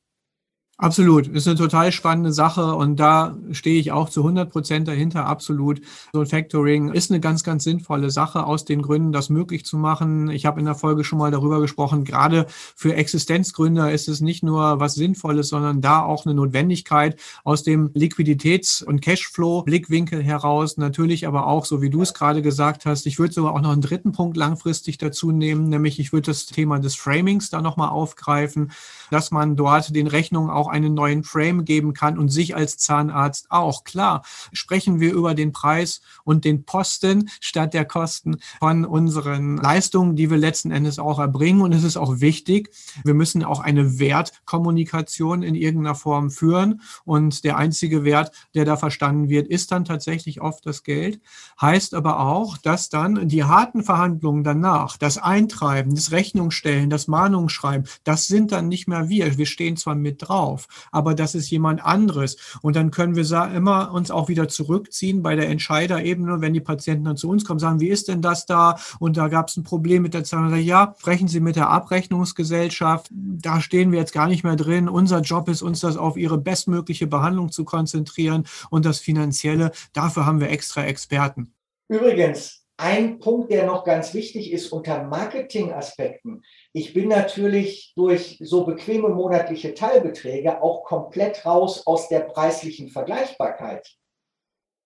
Absolut, 0.77 1.27
ist 1.27 1.47
eine 1.47 1.55
total 1.55 1.91
spannende 1.91 2.33
Sache 2.33 2.73
und 2.73 2.99
da 2.99 3.37
stehe 3.51 3.79
ich 3.79 3.91
auch 3.91 4.09
zu 4.09 4.21
100 4.21 4.49
Prozent 4.49 4.87
dahinter, 4.87 5.27
absolut. 5.27 5.81
So 6.13 6.21
ein 6.21 6.25
Factoring 6.25 6.91
ist 6.91 7.11
eine 7.11 7.19
ganz, 7.19 7.43
ganz 7.43 7.63
sinnvolle 7.63 8.09
Sache 8.09 8.43
aus 8.47 8.65
den 8.65 8.81
Gründen, 8.81 9.11
das 9.11 9.29
möglich 9.29 9.65
zu 9.65 9.77
machen. 9.77 10.31
Ich 10.31 10.47
habe 10.47 10.59
in 10.59 10.65
der 10.65 10.73
Folge 10.73 11.03
schon 11.03 11.19
mal 11.19 11.29
darüber 11.29 11.61
gesprochen, 11.61 12.05
gerade 12.05 12.47
für 12.75 12.95
Existenzgründer 12.95 13.91
ist 13.91 14.07
es 14.07 14.19
nicht 14.19 14.41
nur 14.41 14.79
was 14.79 14.95
Sinnvolles, 14.95 15.49
sondern 15.49 15.79
da 15.79 16.01
auch 16.01 16.25
eine 16.25 16.33
Notwendigkeit 16.33 17.19
aus 17.43 17.61
dem 17.61 17.91
Liquiditäts- 17.93 18.83
und 18.83 19.01
Cashflow-Blickwinkel 19.01 20.23
heraus. 20.23 20.77
Natürlich 20.77 21.27
aber 21.27 21.45
auch, 21.45 21.65
so 21.65 21.83
wie 21.83 21.91
du 21.91 22.01
es 22.01 22.15
gerade 22.15 22.41
gesagt 22.41 22.87
hast, 22.87 23.05
ich 23.05 23.19
würde 23.19 23.33
sogar 23.33 23.53
auch 23.53 23.61
noch 23.61 23.73
einen 23.73 23.81
dritten 23.81 24.11
Punkt 24.11 24.37
langfristig 24.37 24.97
dazu 24.97 25.31
nehmen, 25.31 25.69
nämlich 25.69 25.99
ich 25.99 26.13
würde 26.13 26.31
das 26.31 26.47
Thema 26.47 26.79
des 26.79 26.95
Framings 26.95 27.51
da 27.51 27.61
nochmal 27.61 27.89
aufgreifen, 27.89 28.71
dass 29.11 29.29
man 29.29 29.55
dort 29.55 29.95
den 29.95 30.07
Rechnungen 30.07 30.49
auch 30.49 30.62
auch 30.63 30.69
einen 30.69 30.93
neuen 30.93 31.23
Frame 31.23 31.65
geben 31.65 31.93
kann 31.93 32.17
und 32.17 32.29
sich 32.29 32.55
als 32.55 32.77
Zahnarzt 32.77 33.47
auch. 33.49 33.83
Klar, 33.83 34.23
sprechen 34.53 35.01
wir 35.01 35.11
über 35.13 35.35
den 35.35 35.51
Preis 35.51 36.01
und 36.23 36.45
den 36.45 36.63
Posten 36.63 37.29
statt 37.41 37.73
der 37.73 37.85
Kosten 37.85 38.37
von 38.59 38.85
unseren 38.85 39.57
Leistungen, 39.57 40.15
die 40.15 40.29
wir 40.29 40.37
letzten 40.37 40.71
Endes 40.71 40.99
auch 40.99 41.19
erbringen. 41.19 41.61
Und 41.61 41.73
es 41.73 41.83
ist 41.83 41.97
auch 41.97 42.21
wichtig, 42.21 42.73
wir 43.03 43.13
müssen 43.13 43.43
auch 43.43 43.59
eine 43.59 43.99
Wertkommunikation 43.99 45.43
in 45.43 45.55
irgendeiner 45.55 45.95
Form 45.95 46.31
führen. 46.31 46.81
Und 47.03 47.43
der 47.43 47.57
einzige 47.57 48.05
Wert, 48.05 48.31
der 48.55 48.63
da 48.63 48.77
verstanden 48.77 49.27
wird, 49.27 49.47
ist 49.47 49.71
dann 49.71 49.83
tatsächlich 49.83 50.39
oft 50.41 50.65
das 50.65 50.83
Geld. 50.83 51.19
Heißt 51.59 51.93
aber 51.93 52.19
auch, 52.19 52.57
dass 52.57 52.89
dann 52.89 53.27
die 53.27 53.43
harten 53.43 53.83
Verhandlungen 53.83 54.43
danach, 54.43 54.97
das 54.97 55.17
Eintreiben, 55.17 55.95
das 55.95 56.11
Rechnungsstellen, 56.11 56.89
das 56.89 57.07
Mahnungsschreiben, 57.07 57.87
das 58.03 58.27
sind 58.27 58.51
dann 58.51 58.67
nicht 58.67 58.87
mehr 58.87 59.09
wir. 59.09 59.37
Wir 59.37 59.45
stehen 59.45 59.77
zwar 59.77 59.95
mit 59.95 60.27
drauf, 60.27 60.52
auf, 60.53 60.67
aber 60.91 61.15
das 61.15 61.35
ist 61.35 61.49
jemand 61.49 61.83
anderes. 61.83 62.37
Und 62.61 62.75
dann 62.75 62.91
können 62.91 63.15
wir 63.15 63.23
immer 63.53 63.91
uns 63.91 64.11
auch 64.11 64.29
wieder 64.29 64.47
zurückziehen 64.47 65.23
bei 65.23 65.35
der 65.35 65.49
Entscheiderebene, 65.49 66.41
wenn 66.41 66.53
die 66.53 66.61
Patienten 66.61 67.05
dann 67.05 67.17
zu 67.17 67.29
uns 67.29 67.45
kommen, 67.45 67.59
sagen, 67.59 67.79
wie 67.79 67.89
ist 67.89 68.07
denn 68.07 68.21
das 68.21 68.45
da? 68.45 68.77
Und 68.99 69.17
da 69.17 69.27
gab 69.27 69.49
es 69.49 69.57
ein 69.57 69.63
Problem 69.63 70.03
mit 70.03 70.13
der 70.13 70.23
Zahlung. 70.23 70.55
Ja, 70.55 70.95
sprechen 70.99 71.27
Sie 71.27 71.39
mit 71.39 71.55
der 71.55 71.69
Abrechnungsgesellschaft. 71.69 73.09
Da 73.11 73.61
stehen 73.61 73.91
wir 73.91 73.99
jetzt 73.99 74.13
gar 74.13 74.27
nicht 74.27 74.43
mehr 74.43 74.55
drin. 74.55 74.89
Unser 74.89 75.21
Job 75.21 75.49
ist, 75.49 75.61
uns 75.61 75.79
das 75.79 75.97
auf 75.97 76.17
Ihre 76.17 76.37
bestmögliche 76.37 77.07
Behandlung 77.07 77.51
zu 77.51 77.65
konzentrieren 77.65 78.45
und 78.69 78.85
das 78.85 78.99
Finanzielle. 78.99 79.71
Dafür 79.93 80.25
haben 80.25 80.39
wir 80.39 80.49
extra 80.49 80.83
Experten. 80.83 81.53
Übrigens, 81.87 82.62
ein 82.77 83.19
Punkt, 83.19 83.51
der 83.51 83.65
noch 83.65 83.83
ganz 83.83 84.13
wichtig 84.13 84.51
ist 84.51 84.71
unter 84.71 85.03
Marketingaspekten. 85.03 86.43
Ich 86.73 86.93
bin 86.93 87.07
natürlich 87.09 87.93
durch 87.95 88.37
so 88.41 88.65
bequeme 88.65 89.09
monatliche 89.09 89.73
Teilbeträge 89.73 90.61
auch 90.61 90.83
komplett 90.83 91.45
raus 91.45 91.85
aus 91.85 92.09
der 92.09 92.21
preislichen 92.21 92.89
Vergleichbarkeit. 92.89 93.87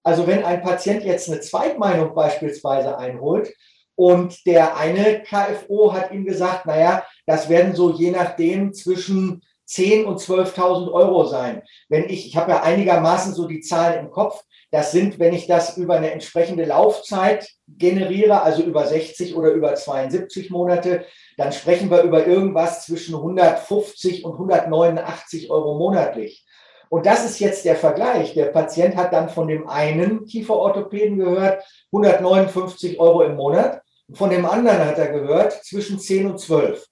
Also 0.03 0.27
wenn 0.27 0.43
ein 0.43 0.61
Patient 0.61 1.03
jetzt 1.03 1.29
eine 1.29 1.41
Zweitmeinung 1.41 2.13
beispielsweise 2.13 2.97
einholt 2.97 3.53
und 3.95 4.45
der 4.45 4.77
eine 4.77 5.23
KFO 5.23 5.93
hat 5.93 6.11
ihm 6.11 6.25
gesagt, 6.25 6.65
naja, 6.65 7.05
das 7.25 7.49
werden 7.49 7.75
so 7.75 7.91
je 7.91 8.11
nachdem 8.11 8.73
zwischen 8.73 9.43
10 9.67 10.05
und 10.05 10.19
12.000 10.19 10.91
Euro 10.91 11.25
sein. 11.25 11.61
Wenn 11.89 12.09
ich, 12.09 12.25
ich 12.25 12.37
habe 12.37 12.51
ja 12.51 12.63
einigermaßen 12.63 13.33
so 13.33 13.47
die 13.47 13.59
Zahlen 13.59 13.99
im 13.99 14.11
Kopf, 14.11 14.41
das 14.71 14.91
sind, 14.91 15.19
wenn 15.19 15.33
ich 15.33 15.47
das 15.47 15.77
über 15.77 15.95
eine 15.95 16.11
entsprechende 16.11 16.65
Laufzeit 16.65 17.49
generiere, 17.67 18.41
also 18.41 18.63
über 18.63 18.85
60 18.85 19.35
oder 19.35 19.51
über 19.51 19.75
72 19.75 20.49
Monate, 20.49 21.05
dann 21.37 21.51
sprechen 21.51 21.89
wir 21.89 22.01
über 22.01 22.25
irgendwas 22.25 22.85
zwischen 22.85 23.15
150 23.15 24.25
und 24.25 24.33
189 24.33 25.49
Euro 25.51 25.77
monatlich. 25.77 26.45
Und 26.89 27.05
das 27.05 27.25
ist 27.25 27.39
jetzt 27.39 27.65
der 27.65 27.75
Vergleich. 27.75 28.33
Der 28.33 28.45
Patient 28.45 28.95
hat 28.95 29.13
dann 29.13 29.29
von 29.29 29.47
dem 29.47 29.67
einen 29.67 30.25
Kieferorthopäden 30.25 31.17
gehört 31.17 31.63
159 31.91 32.99
Euro 32.99 33.23
im 33.23 33.35
Monat. 33.35 33.81
Von 34.13 34.29
dem 34.29 34.45
anderen 34.45 34.79
hat 34.79 34.97
er 34.97 35.11
gehört 35.11 35.51
zwischen 35.65 35.99
10 35.99 36.31
und 36.31 36.39
12. 36.39 36.85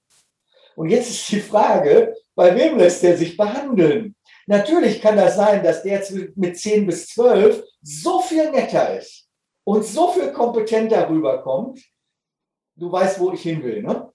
Und 0.75 0.89
jetzt 0.89 1.09
ist 1.09 1.31
die 1.31 1.39
Frage, 1.39 2.13
bei 2.35 2.55
wem 2.55 2.77
lässt 2.77 3.03
er 3.03 3.17
sich 3.17 3.37
behandeln? 3.37 4.15
Natürlich 4.47 5.01
kann 5.01 5.17
das 5.17 5.35
sein, 5.35 5.63
dass 5.63 5.83
der 5.83 6.03
mit 6.35 6.59
10 6.59 6.85
bis 6.85 7.07
12 7.07 7.63
so 7.81 8.19
viel 8.19 8.51
netter 8.51 8.97
ist 8.99 9.27
und 9.63 9.83
so 9.85 10.09
viel 10.09 10.31
kompetenter 10.31 11.09
rüberkommt. 11.09 11.81
Du 12.75 12.91
weißt, 12.91 13.19
wo 13.19 13.31
ich 13.31 13.41
hin 13.41 13.63
will. 13.63 13.81
Ne? 13.81 14.11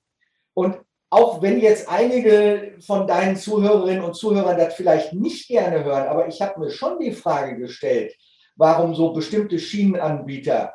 Und 0.55 0.79
auch 1.11 1.43
wenn 1.43 1.59
jetzt 1.59 1.89
einige 1.89 2.77
von 2.87 3.07
deinen 3.07 3.37
Zuhörerinnen 3.37 4.05
und 4.05 4.15
Zuhörern 4.15 4.57
das 4.57 4.75
vielleicht 4.75 5.13
nicht 5.13 5.49
gerne 5.49 5.83
hören, 5.83 6.07
aber 6.07 6.29
ich 6.29 6.41
habe 6.41 6.61
mir 6.61 6.71
schon 6.71 7.01
die 7.01 7.13
Frage 7.13 7.59
gestellt, 7.59 8.15
warum 8.55 8.95
so 8.95 9.13
bestimmte 9.13 9.59
Schienenanbieter, 9.59 10.75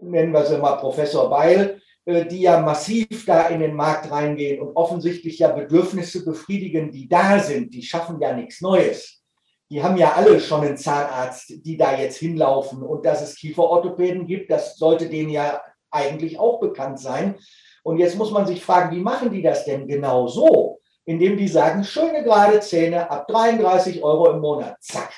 nennen 0.00 0.32
wir 0.32 0.44
sie 0.44 0.58
mal 0.58 0.76
Professor 0.76 1.28
Beil, 1.28 1.80
die 2.08 2.40
ja 2.40 2.60
massiv 2.60 3.26
da 3.26 3.48
in 3.48 3.60
den 3.60 3.74
Markt 3.74 4.10
reingehen 4.10 4.62
und 4.62 4.74
offensichtlich 4.76 5.40
ja 5.40 5.48
Bedürfnisse 5.48 6.24
befriedigen, 6.24 6.90
die 6.90 7.06
da 7.06 7.38
sind. 7.38 7.74
Die 7.74 7.82
schaffen 7.82 8.18
ja 8.20 8.32
nichts 8.32 8.62
Neues. 8.62 9.22
Die 9.70 9.82
haben 9.82 9.98
ja 9.98 10.14
alle 10.14 10.40
schon 10.40 10.62
einen 10.62 10.78
Zahnarzt, 10.78 11.52
die 11.66 11.76
da 11.76 11.98
jetzt 11.98 12.16
hinlaufen. 12.16 12.82
Und 12.82 13.04
dass 13.04 13.20
es 13.20 13.36
Kieferorthopäden 13.36 14.26
gibt, 14.26 14.50
das 14.50 14.78
sollte 14.78 15.10
denen 15.10 15.28
ja 15.28 15.60
eigentlich 15.90 16.38
auch 16.38 16.60
bekannt 16.60 16.98
sein. 16.98 17.36
Und 17.82 17.98
jetzt 17.98 18.16
muss 18.16 18.30
man 18.30 18.46
sich 18.46 18.64
fragen, 18.64 18.96
wie 18.96 19.02
machen 19.02 19.30
die 19.30 19.42
das 19.42 19.66
denn 19.66 19.86
genau 19.86 20.28
so? 20.28 20.80
Indem 21.04 21.36
die 21.36 21.48
sagen, 21.48 21.84
schöne 21.84 22.22
gerade 22.22 22.60
Zähne 22.60 23.10
ab 23.10 23.28
33 23.28 24.02
Euro 24.02 24.30
im 24.30 24.40
Monat. 24.40 24.76
Zack. 24.80 25.12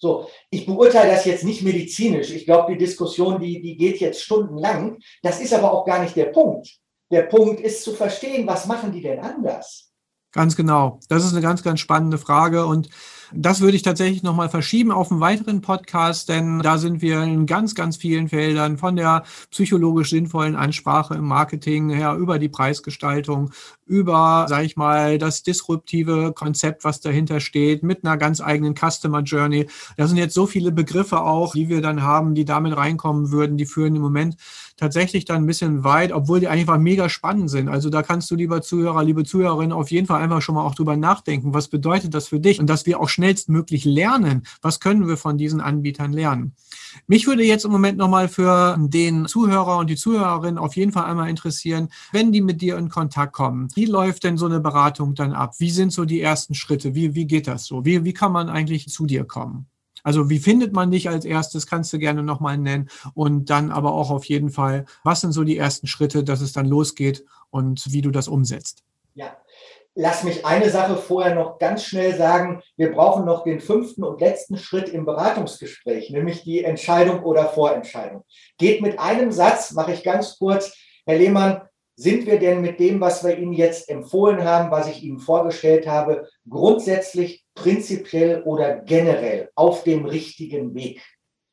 So, 0.00 0.30
ich 0.50 0.64
beurteile 0.64 1.10
das 1.12 1.26
jetzt 1.26 1.44
nicht 1.44 1.62
medizinisch. 1.62 2.30
Ich 2.30 2.46
glaube, 2.46 2.72
die 2.72 2.78
Diskussion, 2.78 3.38
die, 3.38 3.60
die 3.60 3.76
geht 3.76 4.00
jetzt 4.00 4.22
stundenlang. 4.22 4.98
Das 5.22 5.40
ist 5.40 5.52
aber 5.52 5.72
auch 5.72 5.84
gar 5.84 6.02
nicht 6.02 6.16
der 6.16 6.26
Punkt. 6.26 6.78
Der 7.10 7.22
Punkt 7.22 7.60
ist 7.60 7.84
zu 7.84 7.92
verstehen, 7.92 8.46
was 8.46 8.66
machen 8.66 8.92
die 8.92 9.02
denn 9.02 9.18
anders? 9.18 9.89
Ganz 10.32 10.54
genau. 10.54 11.00
Das 11.08 11.24
ist 11.24 11.32
eine 11.32 11.40
ganz, 11.40 11.62
ganz 11.62 11.80
spannende 11.80 12.16
Frage 12.18 12.64
und 12.66 12.88
das 13.32 13.60
würde 13.60 13.76
ich 13.76 13.82
tatsächlich 13.82 14.22
nochmal 14.22 14.48
verschieben 14.48 14.90
auf 14.90 15.10
einen 15.10 15.20
weiteren 15.20 15.60
Podcast, 15.60 16.28
denn 16.28 16.60
da 16.60 16.78
sind 16.78 17.00
wir 17.00 17.22
in 17.22 17.46
ganz, 17.46 17.74
ganz 17.76 17.96
vielen 17.96 18.28
Feldern 18.28 18.76
von 18.76 18.96
der 18.96 19.22
psychologisch 19.50 20.10
sinnvollen 20.10 20.56
Ansprache 20.56 21.14
im 21.14 21.26
Marketing 21.26 21.90
her 21.90 22.14
über 22.16 22.38
die 22.40 22.48
Preisgestaltung, 22.48 23.52
über, 23.86 24.46
sage 24.48 24.64
ich 24.64 24.76
mal, 24.76 25.18
das 25.18 25.42
disruptive 25.44 26.32
Konzept, 26.32 26.82
was 26.84 27.00
dahinter 27.00 27.38
steht, 27.40 27.82
mit 27.84 28.04
einer 28.04 28.16
ganz 28.16 28.40
eigenen 28.40 28.74
Customer 28.74 29.20
Journey. 29.22 29.68
Da 29.96 30.06
sind 30.08 30.16
jetzt 30.16 30.34
so 30.34 30.46
viele 30.46 30.72
Begriffe 30.72 31.20
auch, 31.20 31.52
die 31.54 31.68
wir 31.68 31.82
dann 31.82 32.02
haben, 32.02 32.34
die 32.34 32.44
damit 32.44 32.76
reinkommen 32.76 33.30
würden, 33.30 33.56
die 33.56 33.66
führen 33.66 33.94
im 33.94 34.02
Moment 34.02 34.36
tatsächlich 34.80 35.26
dann 35.26 35.42
ein 35.42 35.46
bisschen 35.46 35.84
weit, 35.84 36.10
obwohl 36.10 36.40
die 36.40 36.48
einfach 36.48 36.78
mega 36.78 37.10
spannend 37.10 37.50
sind. 37.50 37.68
Also 37.68 37.90
da 37.90 38.02
kannst 38.02 38.30
du, 38.30 38.34
lieber 38.34 38.62
Zuhörer, 38.62 39.04
liebe 39.04 39.24
Zuhörerin, 39.24 39.72
auf 39.72 39.90
jeden 39.90 40.06
Fall 40.06 40.22
einfach 40.22 40.40
schon 40.40 40.54
mal 40.54 40.64
auch 40.64 40.74
drüber 40.74 40.96
nachdenken. 40.96 41.52
Was 41.52 41.68
bedeutet 41.68 42.14
das 42.14 42.28
für 42.28 42.40
dich? 42.40 42.58
Und 42.58 42.66
dass 42.66 42.86
wir 42.86 42.98
auch 42.98 43.10
schnellstmöglich 43.10 43.84
lernen. 43.84 44.44
Was 44.62 44.80
können 44.80 45.06
wir 45.06 45.18
von 45.18 45.36
diesen 45.36 45.60
Anbietern 45.60 46.12
lernen? 46.12 46.54
Mich 47.06 47.26
würde 47.26 47.44
jetzt 47.44 47.66
im 47.66 47.72
Moment 47.72 47.98
nochmal 47.98 48.28
für 48.28 48.76
den 48.80 49.26
Zuhörer 49.26 49.76
und 49.76 49.90
die 49.90 49.96
Zuhörerin 49.96 50.56
auf 50.56 50.74
jeden 50.74 50.92
Fall 50.92 51.04
einmal 51.04 51.28
interessieren, 51.28 51.90
wenn 52.12 52.32
die 52.32 52.40
mit 52.40 52.62
dir 52.62 52.78
in 52.78 52.88
Kontakt 52.88 53.34
kommen. 53.34 53.68
Wie 53.74 53.84
läuft 53.84 54.24
denn 54.24 54.38
so 54.38 54.46
eine 54.46 54.60
Beratung 54.60 55.14
dann 55.14 55.34
ab? 55.34 55.54
Wie 55.58 55.70
sind 55.70 55.92
so 55.92 56.06
die 56.06 56.22
ersten 56.22 56.54
Schritte? 56.54 56.94
Wie, 56.94 57.14
wie 57.14 57.26
geht 57.26 57.46
das 57.46 57.66
so? 57.66 57.84
Wie, 57.84 58.02
wie 58.04 58.14
kann 58.14 58.32
man 58.32 58.48
eigentlich 58.48 58.88
zu 58.88 59.04
dir 59.04 59.24
kommen? 59.24 59.69
Also 60.02 60.30
wie 60.30 60.38
findet 60.38 60.72
man 60.72 60.90
dich 60.90 61.08
als 61.08 61.24
erstes, 61.24 61.66
kannst 61.66 61.92
du 61.92 61.98
gerne 61.98 62.22
nochmal 62.22 62.58
nennen. 62.58 62.88
Und 63.14 63.50
dann 63.50 63.70
aber 63.70 63.92
auch 63.92 64.10
auf 64.10 64.24
jeden 64.24 64.50
Fall, 64.50 64.84
was 65.04 65.20
sind 65.20 65.32
so 65.32 65.44
die 65.44 65.56
ersten 65.58 65.86
Schritte, 65.86 66.24
dass 66.24 66.40
es 66.40 66.52
dann 66.52 66.66
losgeht 66.66 67.24
und 67.50 67.92
wie 67.92 68.02
du 68.02 68.10
das 68.10 68.28
umsetzt? 68.28 68.82
Ja, 69.14 69.36
lass 69.94 70.24
mich 70.24 70.46
eine 70.46 70.70
Sache 70.70 70.96
vorher 70.96 71.34
noch 71.34 71.58
ganz 71.58 71.84
schnell 71.84 72.16
sagen. 72.16 72.62
Wir 72.76 72.92
brauchen 72.92 73.24
noch 73.24 73.44
den 73.44 73.60
fünften 73.60 74.04
und 74.04 74.20
letzten 74.20 74.56
Schritt 74.56 74.88
im 74.88 75.04
Beratungsgespräch, 75.04 76.10
nämlich 76.10 76.42
die 76.42 76.64
Entscheidung 76.64 77.22
oder 77.22 77.46
Vorentscheidung. 77.46 78.24
Geht 78.58 78.82
mit 78.82 78.98
einem 78.98 79.32
Satz, 79.32 79.72
mache 79.72 79.92
ich 79.92 80.02
ganz 80.02 80.38
kurz. 80.38 80.76
Herr 81.06 81.18
Lehmann, 81.18 81.62
sind 81.96 82.24
wir 82.24 82.38
denn 82.38 82.62
mit 82.62 82.80
dem, 82.80 82.98
was 83.00 83.24
wir 83.24 83.36
Ihnen 83.36 83.52
jetzt 83.52 83.90
empfohlen 83.90 84.42
haben, 84.42 84.70
was 84.70 84.88
ich 84.88 85.02
Ihnen 85.02 85.18
vorgestellt 85.18 85.86
habe, 85.86 86.28
grundsätzlich, 86.48 87.39
prinzipiell 87.54 88.42
oder 88.42 88.76
generell 88.76 89.50
auf 89.54 89.84
dem 89.84 90.06
richtigen 90.06 90.74
Weg? 90.74 91.02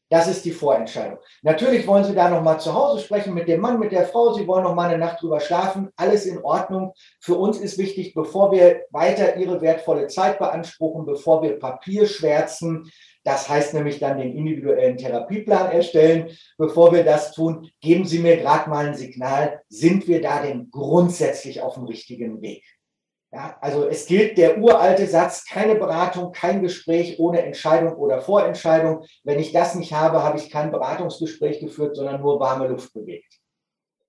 Das 0.10 0.30
ist 0.30 0.46
die 0.46 0.52
Vorentscheidung. 0.52 1.18
Natürlich 1.42 1.86
wollen 1.86 2.06
Sie 2.06 2.16
da 2.16 2.30
noch 2.30 2.42
mal 2.42 2.60
zu 2.60 2.74
Hause 2.74 3.04
sprechen 3.04 3.34
mit 3.34 3.50
dem 3.50 3.60
Mann, 3.60 3.78
mit 3.78 3.92
der 3.92 4.06
Frau. 4.06 4.32
Sie 4.34 4.48
wollen 4.48 4.64
noch 4.64 4.74
mal 4.74 4.88
eine 4.88 4.98
Nacht 4.98 5.22
drüber 5.22 5.42
schlafen. 5.42 5.90
Alles 5.98 6.26
in 6.26 6.42
Ordnung. 6.42 6.94
Für 7.20 7.36
uns 7.36 7.58
ist 7.58 7.78
wichtig, 7.78 8.14
bevor 8.14 8.54
wir 8.54 8.86
weiter 8.92 9.36
Ihre 9.36 9.60
wertvolle 9.60 10.08
Zeit 10.08 10.40
beanspruchen, 10.40 11.06
bevor 11.06 11.42
wir 11.42 11.60
Papier 11.60 12.08
schwärzen, 12.08 12.90
das 13.26 13.50
heißt 13.50 13.74
nämlich 13.74 14.00
dann 14.00 14.20
den 14.20 14.38
individuellen 14.38 14.96
Therapieplan 14.96 15.74
erstellen. 15.74 16.30
Bevor 16.58 16.94
wir 16.94 17.04
das 17.04 17.34
tun, 17.34 17.70
geben 17.82 18.06
Sie 18.06 18.20
mir 18.20 18.38
gerade 18.38 18.70
mal 18.70 18.88
ein 18.88 18.96
Signal. 18.96 19.62
Sind 19.68 20.08
wir 20.08 20.22
da 20.22 20.42
denn 20.42 20.70
grundsätzlich 20.72 21.60
auf 21.60 21.74
dem 21.74 21.84
richtigen 21.84 22.42
Weg? 22.42 22.64
Ja, 23.32 23.58
also 23.60 23.88
es 23.88 24.06
gilt 24.06 24.38
der 24.38 24.58
uralte 24.58 25.06
Satz, 25.06 25.46
keine 25.46 25.76
Beratung, 25.76 26.32
kein 26.32 26.62
Gespräch 26.62 27.20
ohne 27.20 27.42
Entscheidung 27.42 27.96
oder 27.96 28.22
Vorentscheidung. 28.22 29.04
Wenn 29.24 29.40
ich 29.40 29.52
das 29.52 29.76
nicht 29.76 29.92
habe, 29.92 30.24
habe 30.24 30.38
ich 30.38 30.50
kein 30.50 30.72
Beratungsgespräch 30.72 31.60
geführt, 31.60 31.98
sondern 31.98 32.22
nur 32.22 32.40
warme 32.40 32.68
Luft 32.68 32.94
bewegt. 32.94 33.34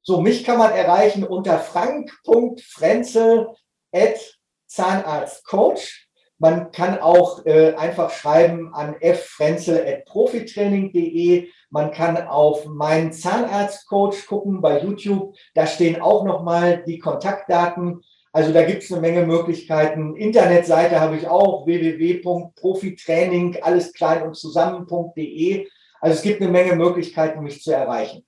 So, 0.02 0.20
mich 0.20 0.44
kann 0.44 0.58
man 0.58 0.70
erreichen 0.70 1.24
unter 1.24 1.58
frank.frenzel 1.58 3.48
at 3.92 4.38
Zahnarztcoach. 4.66 6.06
Man 6.38 6.70
kann 6.70 7.00
auch 7.00 7.44
äh, 7.46 7.74
einfach 7.74 8.12
schreiben 8.12 8.72
an 8.72 8.94
ffrenzel.profitraining.de. 9.00 11.48
Man 11.70 11.90
kann 11.90 12.28
auf 12.28 12.66
meinen 12.66 13.12
Zahnarztcoach 13.12 14.28
gucken 14.28 14.60
bei 14.60 14.80
YouTube. 14.80 15.34
Da 15.54 15.66
stehen 15.66 16.00
auch 16.00 16.24
nochmal 16.24 16.84
die 16.86 17.00
Kontaktdaten. 17.00 18.04
Also 18.38 18.52
da 18.52 18.62
gibt 18.62 18.84
es 18.84 18.92
eine 18.92 19.00
Menge 19.00 19.26
Möglichkeiten. 19.26 20.14
Internetseite 20.14 21.00
habe 21.00 21.16
ich 21.16 21.26
auch, 21.26 21.66
www.profitraining, 21.66 23.58
alles 23.62 23.92
klein 23.92 24.22
und 24.22 24.36
zusammen.de. 24.36 25.66
Also 26.00 26.14
es 26.14 26.22
gibt 26.22 26.40
eine 26.40 26.48
Menge 26.48 26.76
Möglichkeiten, 26.76 27.42
mich 27.42 27.60
zu 27.64 27.72
erreichen. 27.72 28.24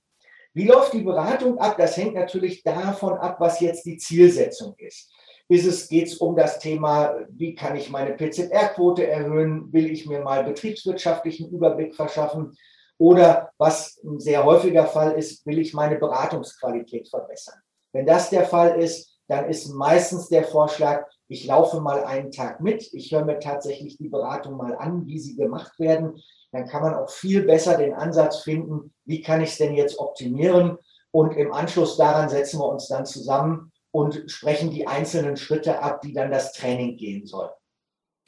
Wie 0.53 0.67
läuft 0.67 0.91
die 0.91 1.03
Beratung 1.03 1.59
ab? 1.59 1.77
Das 1.77 1.95
hängt 1.95 2.15
natürlich 2.15 2.61
davon 2.61 3.13
ab, 3.13 3.37
was 3.39 3.61
jetzt 3.61 3.85
die 3.85 3.95
Zielsetzung 3.95 4.75
ist. 4.79 5.09
Ist 5.47 5.65
es, 5.65 5.87
geht 5.87 6.07
es 6.07 6.17
um 6.17 6.35
das 6.35 6.59
Thema, 6.59 7.15
wie 7.29 7.55
kann 7.55 7.77
ich 7.77 7.89
meine 7.89 8.11
PZR-Quote 8.11 9.07
erhöhen? 9.07 9.71
Will 9.71 9.89
ich 9.89 10.07
mir 10.07 10.19
mal 10.19 10.43
betriebswirtschaftlichen 10.43 11.49
Überblick 11.51 11.95
verschaffen? 11.95 12.57
Oder 12.97 13.53
was 13.57 13.97
ein 14.03 14.19
sehr 14.19 14.43
häufiger 14.43 14.87
Fall 14.87 15.13
ist, 15.13 15.45
will 15.45 15.59
ich 15.59 15.73
meine 15.73 15.95
Beratungsqualität 15.95 17.07
verbessern? 17.07 17.61
Wenn 17.93 18.05
das 18.05 18.29
der 18.29 18.43
Fall 18.43 18.77
ist, 18.77 19.10
dann 19.31 19.49
ist 19.49 19.69
meistens 19.69 20.27
der 20.27 20.43
Vorschlag, 20.43 21.05
ich 21.29 21.45
laufe 21.45 21.79
mal 21.79 22.03
einen 22.03 22.31
Tag 22.31 22.59
mit, 22.59 22.93
ich 22.93 23.13
höre 23.13 23.23
mir 23.23 23.39
tatsächlich 23.39 23.97
die 23.97 24.09
Beratung 24.09 24.57
mal 24.57 24.75
an, 24.75 25.07
wie 25.07 25.19
sie 25.19 25.37
gemacht 25.37 25.79
werden. 25.79 26.21
Dann 26.51 26.67
kann 26.67 26.81
man 26.81 26.95
auch 26.95 27.09
viel 27.09 27.43
besser 27.43 27.77
den 27.77 27.93
Ansatz 27.93 28.39
finden, 28.39 28.93
wie 29.05 29.21
kann 29.21 29.39
ich 29.39 29.51
es 29.51 29.57
denn 29.57 29.73
jetzt 29.73 29.99
optimieren? 29.99 30.77
Und 31.11 31.31
im 31.37 31.53
Anschluss 31.53 31.95
daran 31.95 32.27
setzen 32.27 32.59
wir 32.59 32.67
uns 32.67 32.89
dann 32.89 33.05
zusammen 33.05 33.71
und 33.91 34.29
sprechen 34.29 34.69
die 34.69 34.85
einzelnen 34.85 35.37
Schritte 35.37 35.81
ab, 35.81 36.01
die 36.01 36.11
dann 36.11 36.29
das 36.29 36.51
Training 36.51 36.97
gehen 36.97 37.25
soll. 37.25 37.49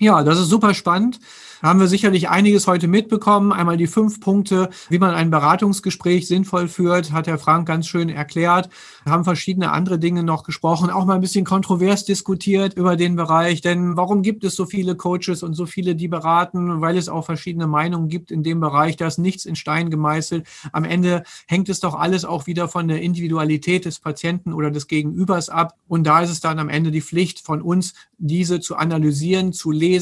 Ja, 0.03 0.21
das 0.21 0.37
ist 0.37 0.49
super 0.49 0.73
spannend. 0.73 1.21
Da 1.61 1.69
haben 1.69 1.79
wir 1.79 1.87
sicherlich 1.87 2.27
einiges 2.27 2.67
heute 2.67 2.89
mitbekommen. 2.89 3.53
Einmal 3.53 3.77
die 3.77 3.87
fünf 3.87 4.19
Punkte, 4.19 4.69
wie 4.89 4.99
man 4.99 5.15
ein 5.15 5.31
Beratungsgespräch 5.31 6.27
sinnvoll 6.27 6.67
führt, 6.67 7.13
hat 7.13 7.27
Herr 7.27 7.37
Frank 7.37 7.65
ganz 7.65 7.87
schön 7.87 8.09
erklärt. 8.09 8.67
Wir 9.05 9.13
haben 9.13 9.23
verschiedene 9.23 9.71
andere 9.71 9.97
Dinge 9.97 10.23
noch 10.23 10.43
gesprochen, 10.43 10.89
auch 10.89 11.05
mal 11.05 11.15
ein 11.15 11.21
bisschen 11.21 11.45
kontrovers 11.45 12.03
diskutiert 12.03 12.73
über 12.73 12.97
den 12.97 13.15
Bereich. 13.15 13.61
Denn 13.61 13.95
warum 13.95 14.23
gibt 14.23 14.43
es 14.43 14.57
so 14.57 14.65
viele 14.65 14.97
Coaches 14.97 15.41
und 15.41 15.53
so 15.53 15.65
viele, 15.65 15.95
die 15.95 16.09
beraten? 16.09 16.81
Weil 16.81 16.97
es 16.97 17.07
auch 17.07 17.23
verschiedene 17.23 17.65
Meinungen 17.65 18.09
gibt 18.09 18.29
in 18.29 18.43
dem 18.43 18.59
Bereich. 18.59 18.97
Da 18.97 19.07
ist 19.07 19.17
nichts 19.17 19.45
in 19.45 19.55
Stein 19.55 19.89
gemeißelt. 19.89 20.45
Am 20.73 20.83
Ende 20.83 21.23
hängt 21.47 21.69
es 21.69 21.79
doch 21.79 21.95
alles 21.95 22.25
auch 22.25 22.45
wieder 22.45 22.67
von 22.67 22.89
der 22.89 23.01
Individualität 23.01 23.85
des 23.85 24.01
Patienten 24.01 24.51
oder 24.51 24.69
des 24.69 24.89
Gegenübers 24.89 25.47
ab. 25.47 25.77
Und 25.87 26.03
da 26.05 26.19
ist 26.19 26.29
es 26.29 26.41
dann 26.41 26.59
am 26.59 26.67
Ende 26.67 26.91
die 26.91 26.99
Pflicht 26.99 27.39
von 27.39 27.61
uns, 27.61 27.93
diese 28.17 28.59
zu 28.59 28.75
analysieren, 28.75 29.53
zu 29.53 29.71
lesen, 29.71 29.92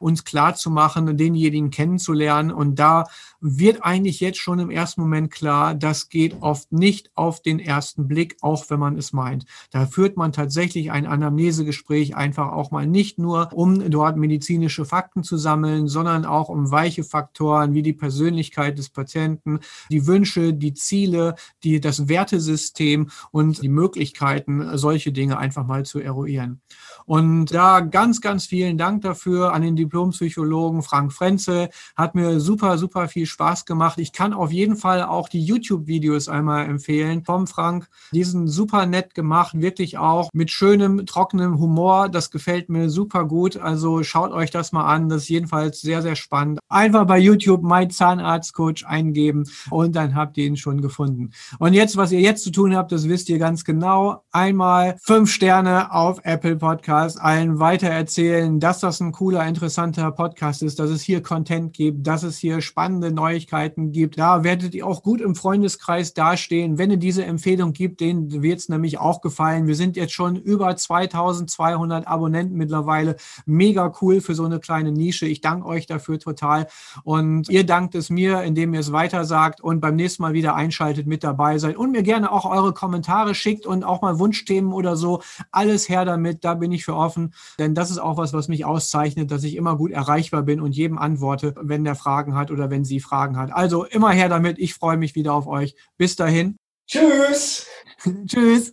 uns 0.00 0.24
klar 0.24 0.54
zu 0.54 0.70
machen, 0.70 1.16
denjenigen 1.16 1.70
kennenzulernen. 1.70 2.50
Und 2.50 2.76
da 2.76 3.04
wird 3.42 3.84
eigentlich 3.84 4.20
jetzt 4.20 4.38
schon 4.38 4.60
im 4.60 4.70
ersten 4.70 5.00
Moment 5.00 5.32
klar, 5.32 5.74
das 5.74 6.08
geht 6.08 6.36
oft 6.40 6.70
nicht 6.72 7.10
auf 7.14 7.42
den 7.42 7.58
ersten 7.58 8.06
Blick, 8.06 8.36
auch 8.40 8.70
wenn 8.70 8.78
man 8.78 8.96
es 8.96 9.12
meint. 9.12 9.44
Da 9.72 9.86
führt 9.86 10.16
man 10.16 10.32
tatsächlich 10.32 10.92
ein 10.92 11.06
Anamnesegespräch 11.06 12.14
einfach 12.14 12.52
auch 12.52 12.70
mal 12.70 12.86
nicht 12.86 13.18
nur, 13.18 13.52
um 13.52 13.90
dort 13.90 14.16
medizinische 14.16 14.84
Fakten 14.84 15.24
zu 15.24 15.36
sammeln, 15.36 15.88
sondern 15.88 16.24
auch 16.24 16.48
um 16.48 16.70
weiche 16.70 17.02
Faktoren 17.02 17.74
wie 17.74 17.82
die 17.82 17.92
Persönlichkeit 17.92 18.78
des 18.78 18.90
Patienten, 18.90 19.58
die 19.90 20.06
Wünsche, 20.06 20.54
die 20.54 20.74
Ziele, 20.74 21.34
die, 21.64 21.80
das 21.80 22.08
Wertesystem 22.08 23.10
und 23.32 23.60
die 23.60 23.68
Möglichkeiten, 23.68 24.78
solche 24.78 25.10
Dinge 25.10 25.38
einfach 25.38 25.66
mal 25.66 25.84
zu 25.84 25.98
eruieren. 25.98 26.60
Und 27.06 27.52
da 27.52 27.80
ganz, 27.80 28.20
ganz 28.20 28.46
vielen 28.46 28.78
Dank 28.78 29.02
dafür 29.02 29.52
an 29.52 29.62
den 29.62 29.74
Diplompsychologen 29.74 30.82
Frank 30.82 31.12
Frenzel. 31.12 31.70
Hat 31.96 32.14
mir 32.14 32.38
super, 32.38 32.78
super 32.78 33.08
viel 33.08 33.26
Spaß 33.32 33.64
gemacht. 33.64 33.98
Ich 33.98 34.12
kann 34.12 34.32
auf 34.32 34.52
jeden 34.52 34.76
Fall 34.76 35.02
auch 35.02 35.28
die 35.28 35.42
YouTube-Videos 35.42 36.28
einmal 36.28 36.66
empfehlen 36.66 37.24
vom 37.24 37.46
Frank. 37.46 37.88
Die 38.12 38.22
sind 38.22 38.46
super 38.46 38.86
nett 38.86 39.14
gemacht, 39.14 39.60
wirklich 39.60 39.98
auch 39.98 40.30
mit 40.32 40.50
schönem, 40.50 41.04
trockenem 41.06 41.58
Humor. 41.58 42.08
Das 42.08 42.30
gefällt 42.30 42.68
mir 42.68 42.90
super 42.90 43.24
gut. 43.24 43.56
Also 43.56 44.02
schaut 44.02 44.32
euch 44.32 44.50
das 44.50 44.72
mal 44.72 44.84
an. 44.84 45.08
Das 45.08 45.22
ist 45.22 45.28
jedenfalls 45.28 45.80
sehr, 45.80 46.02
sehr 46.02 46.14
spannend. 46.14 46.60
Einfach 46.68 47.06
bei 47.06 47.18
YouTube 47.18 47.62
mein 47.62 47.90
Zahnarztcoach 47.90 48.86
eingeben 48.86 49.44
und 49.70 49.96
dann 49.96 50.14
habt 50.14 50.36
ihr 50.38 50.46
ihn 50.46 50.56
schon 50.56 50.80
gefunden. 50.80 51.32
Und 51.58 51.74
jetzt, 51.74 51.96
was 51.96 52.12
ihr 52.12 52.20
jetzt 52.20 52.44
zu 52.44 52.50
tun 52.50 52.76
habt, 52.76 52.92
das 52.92 53.08
wisst 53.08 53.28
ihr 53.28 53.38
ganz 53.38 53.64
genau. 53.64 54.22
Einmal 54.30 54.96
fünf 55.02 55.30
Sterne 55.30 55.92
auf 55.92 56.20
Apple 56.24 56.56
Podcast 56.56 57.20
allen 57.20 57.58
weitererzählen, 57.58 58.60
dass 58.60 58.80
das 58.80 59.00
ein 59.00 59.12
cooler, 59.12 59.46
interessanter 59.46 60.10
Podcast 60.12 60.62
ist, 60.62 60.78
dass 60.78 60.90
es 60.90 61.02
hier 61.02 61.22
Content 61.22 61.72
gibt, 61.72 62.06
dass 62.06 62.22
es 62.22 62.38
hier 62.38 62.60
spannende 62.60 63.10
Neuigkeiten 63.22 63.92
gibt. 63.92 64.18
Da 64.18 64.42
werdet 64.42 64.74
ihr 64.74 64.84
auch 64.84 65.04
gut 65.04 65.20
im 65.20 65.36
Freundeskreis 65.36 66.12
dastehen. 66.12 66.76
Wenn 66.76 66.90
es 66.90 66.98
diese 66.98 67.24
Empfehlung 67.24 67.72
gibt, 67.72 68.00
denen 68.00 68.42
wird 68.42 68.58
es 68.58 68.68
nämlich 68.68 68.98
auch 68.98 69.20
gefallen. 69.20 69.68
Wir 69.68 69.76
sind 69.76 69.96
jetzt 69.96 70.12
schon 70.12 70.34
über 70.34 70.74
2200 70.74 72.08
Abonnenten 72.08 72.56
mittlerweile. 72.56 73.14
Mega 73.46 73.92
cool 74.00 74.20
für 74.20 74.34
so 74.34 74.44
eine 74.44 74.58
kleine 74.58 74.90
Nische. 74.90 75.26
Ich 75.26 75.40
danke 75.40 75.66
euch 75.66 75.86
dafür 75.86 76.18
total. 76.18 76.66
Und 77.04 77.48
ihr 77.48 77.64
dankt 77.64 77.94
es 77.94 78.10
mir, 78.10 78.42
indem 78.42 78.74
ihr 78.74 78.80
es 78.80 78.90
weiter 78.90 79.24
sagt 79.24 79.60
und 79.60 79.80
beim 79.80 79.94
nächsten 79.94 80.22
Mal 80.22 80.32
wieder 80.32 80.56
einschaltet, 80.56 81.06
mit 81.06 81.22
dabei 81.22 81.58
seid 81.58 81.76
und 81.76 81.92
mir 81.92 82.02
gerne 82.02 82.32
auch 82.32 82.44
eure 82.44 82.72
Kommentare 82.72 83.36
schickt 83.36 83.66
und 83.66 83.84
auch 83.84 84.02
mal 84.02 84.18
Wunschthemen 84.18 84.72
oder 84.72 84.96
so. 84.96 85.22
Alles 85.52 85.88
her 85.88 86.04
damit. 86.04 86.44
Da 86.44 86.54
bin 86.54 86.72
ich 86.72 86.84
für 86.84 86.96
offen, 86.96 87.34
denn 87.60 87.76
das 87.76 87.92
ist 87.92 87.98
auch 87.98 88.16
was, 88.16 88.32
was 88.32 88.48
mich 88.48 88.64
auszeichnet, 88.64 89.30
dass 89.30 89.44
ich 89.44 89.54
immer 89.54 89.76
gut 89.76 89.92
erreichbar 89.92 90.42
bin 90.42 90.60
und 90.60 90.74
jedem 90.74 90.98
antworte, 90.98 91.54
wenn 91.60 91.84
der 91.84 91.94
Fragen 91.94 92.34
hat 92.34 92.50
oder 92.50 92.68
wenn 92.68 92.84
sie 92.84 92.98
Fragen 93.12 93.36
hat. 93.36 93.52
Also 93.52 93.84
immer 93.84 94.10
her 94.10 94.30
damit. 94.30 94.58
Ich 94.58 94.72
freue 94.72 94.96
mich 94.96 95.14
wieder 95.14 95.34
auf 95.34 95.46
euch. 95.46 95.74
Bis 95.98 96.16
dahin. 96.16 96.56
Tschüss. 96.88 97.66
Tschüss. 98.26 98.72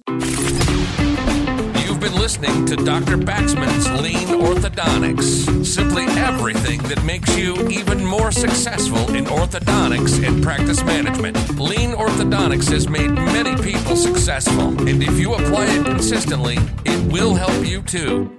You've 1.76 2.00
been 2.00 2.16
listening 2.18 2.66
to 2.66 2.78
Dr. 2.78 3.18
Baxman's 3.18 3.90
Lean 4.02 4.40
Orthodontics. 4.40 5.66
Simply 5.66 6.06
everything 6.18 6.82
that 6.84 7.04
makes 7.04 7.36
you 7.38 7.54
even 7.68 8.06
more 8.06 8.32
successful 8.32 9.14
in 9.14 9.26
orthodontics 9.26 10.26
and 10.26 10.42
practice 10.42 10.86
management. 10.86 11.36
Lean 11.60 11.92
Orthodontics 11.92 12.72
has 12.72 12.88
made 12.88 13.12
many 13.12 13.62
people 13.62 13.98
successful, 13.98 14.70
and 14.88 15.04
if 15.04 15.20
you 15.20 15.34
apply 15.34 15.66
it 15.66 15.86
consistently, 15.86 16.58
it 16.86 17.12
will 17.12 17.36
help 17.36 17.66
you 17.68 17.82
too. 17.82 18.39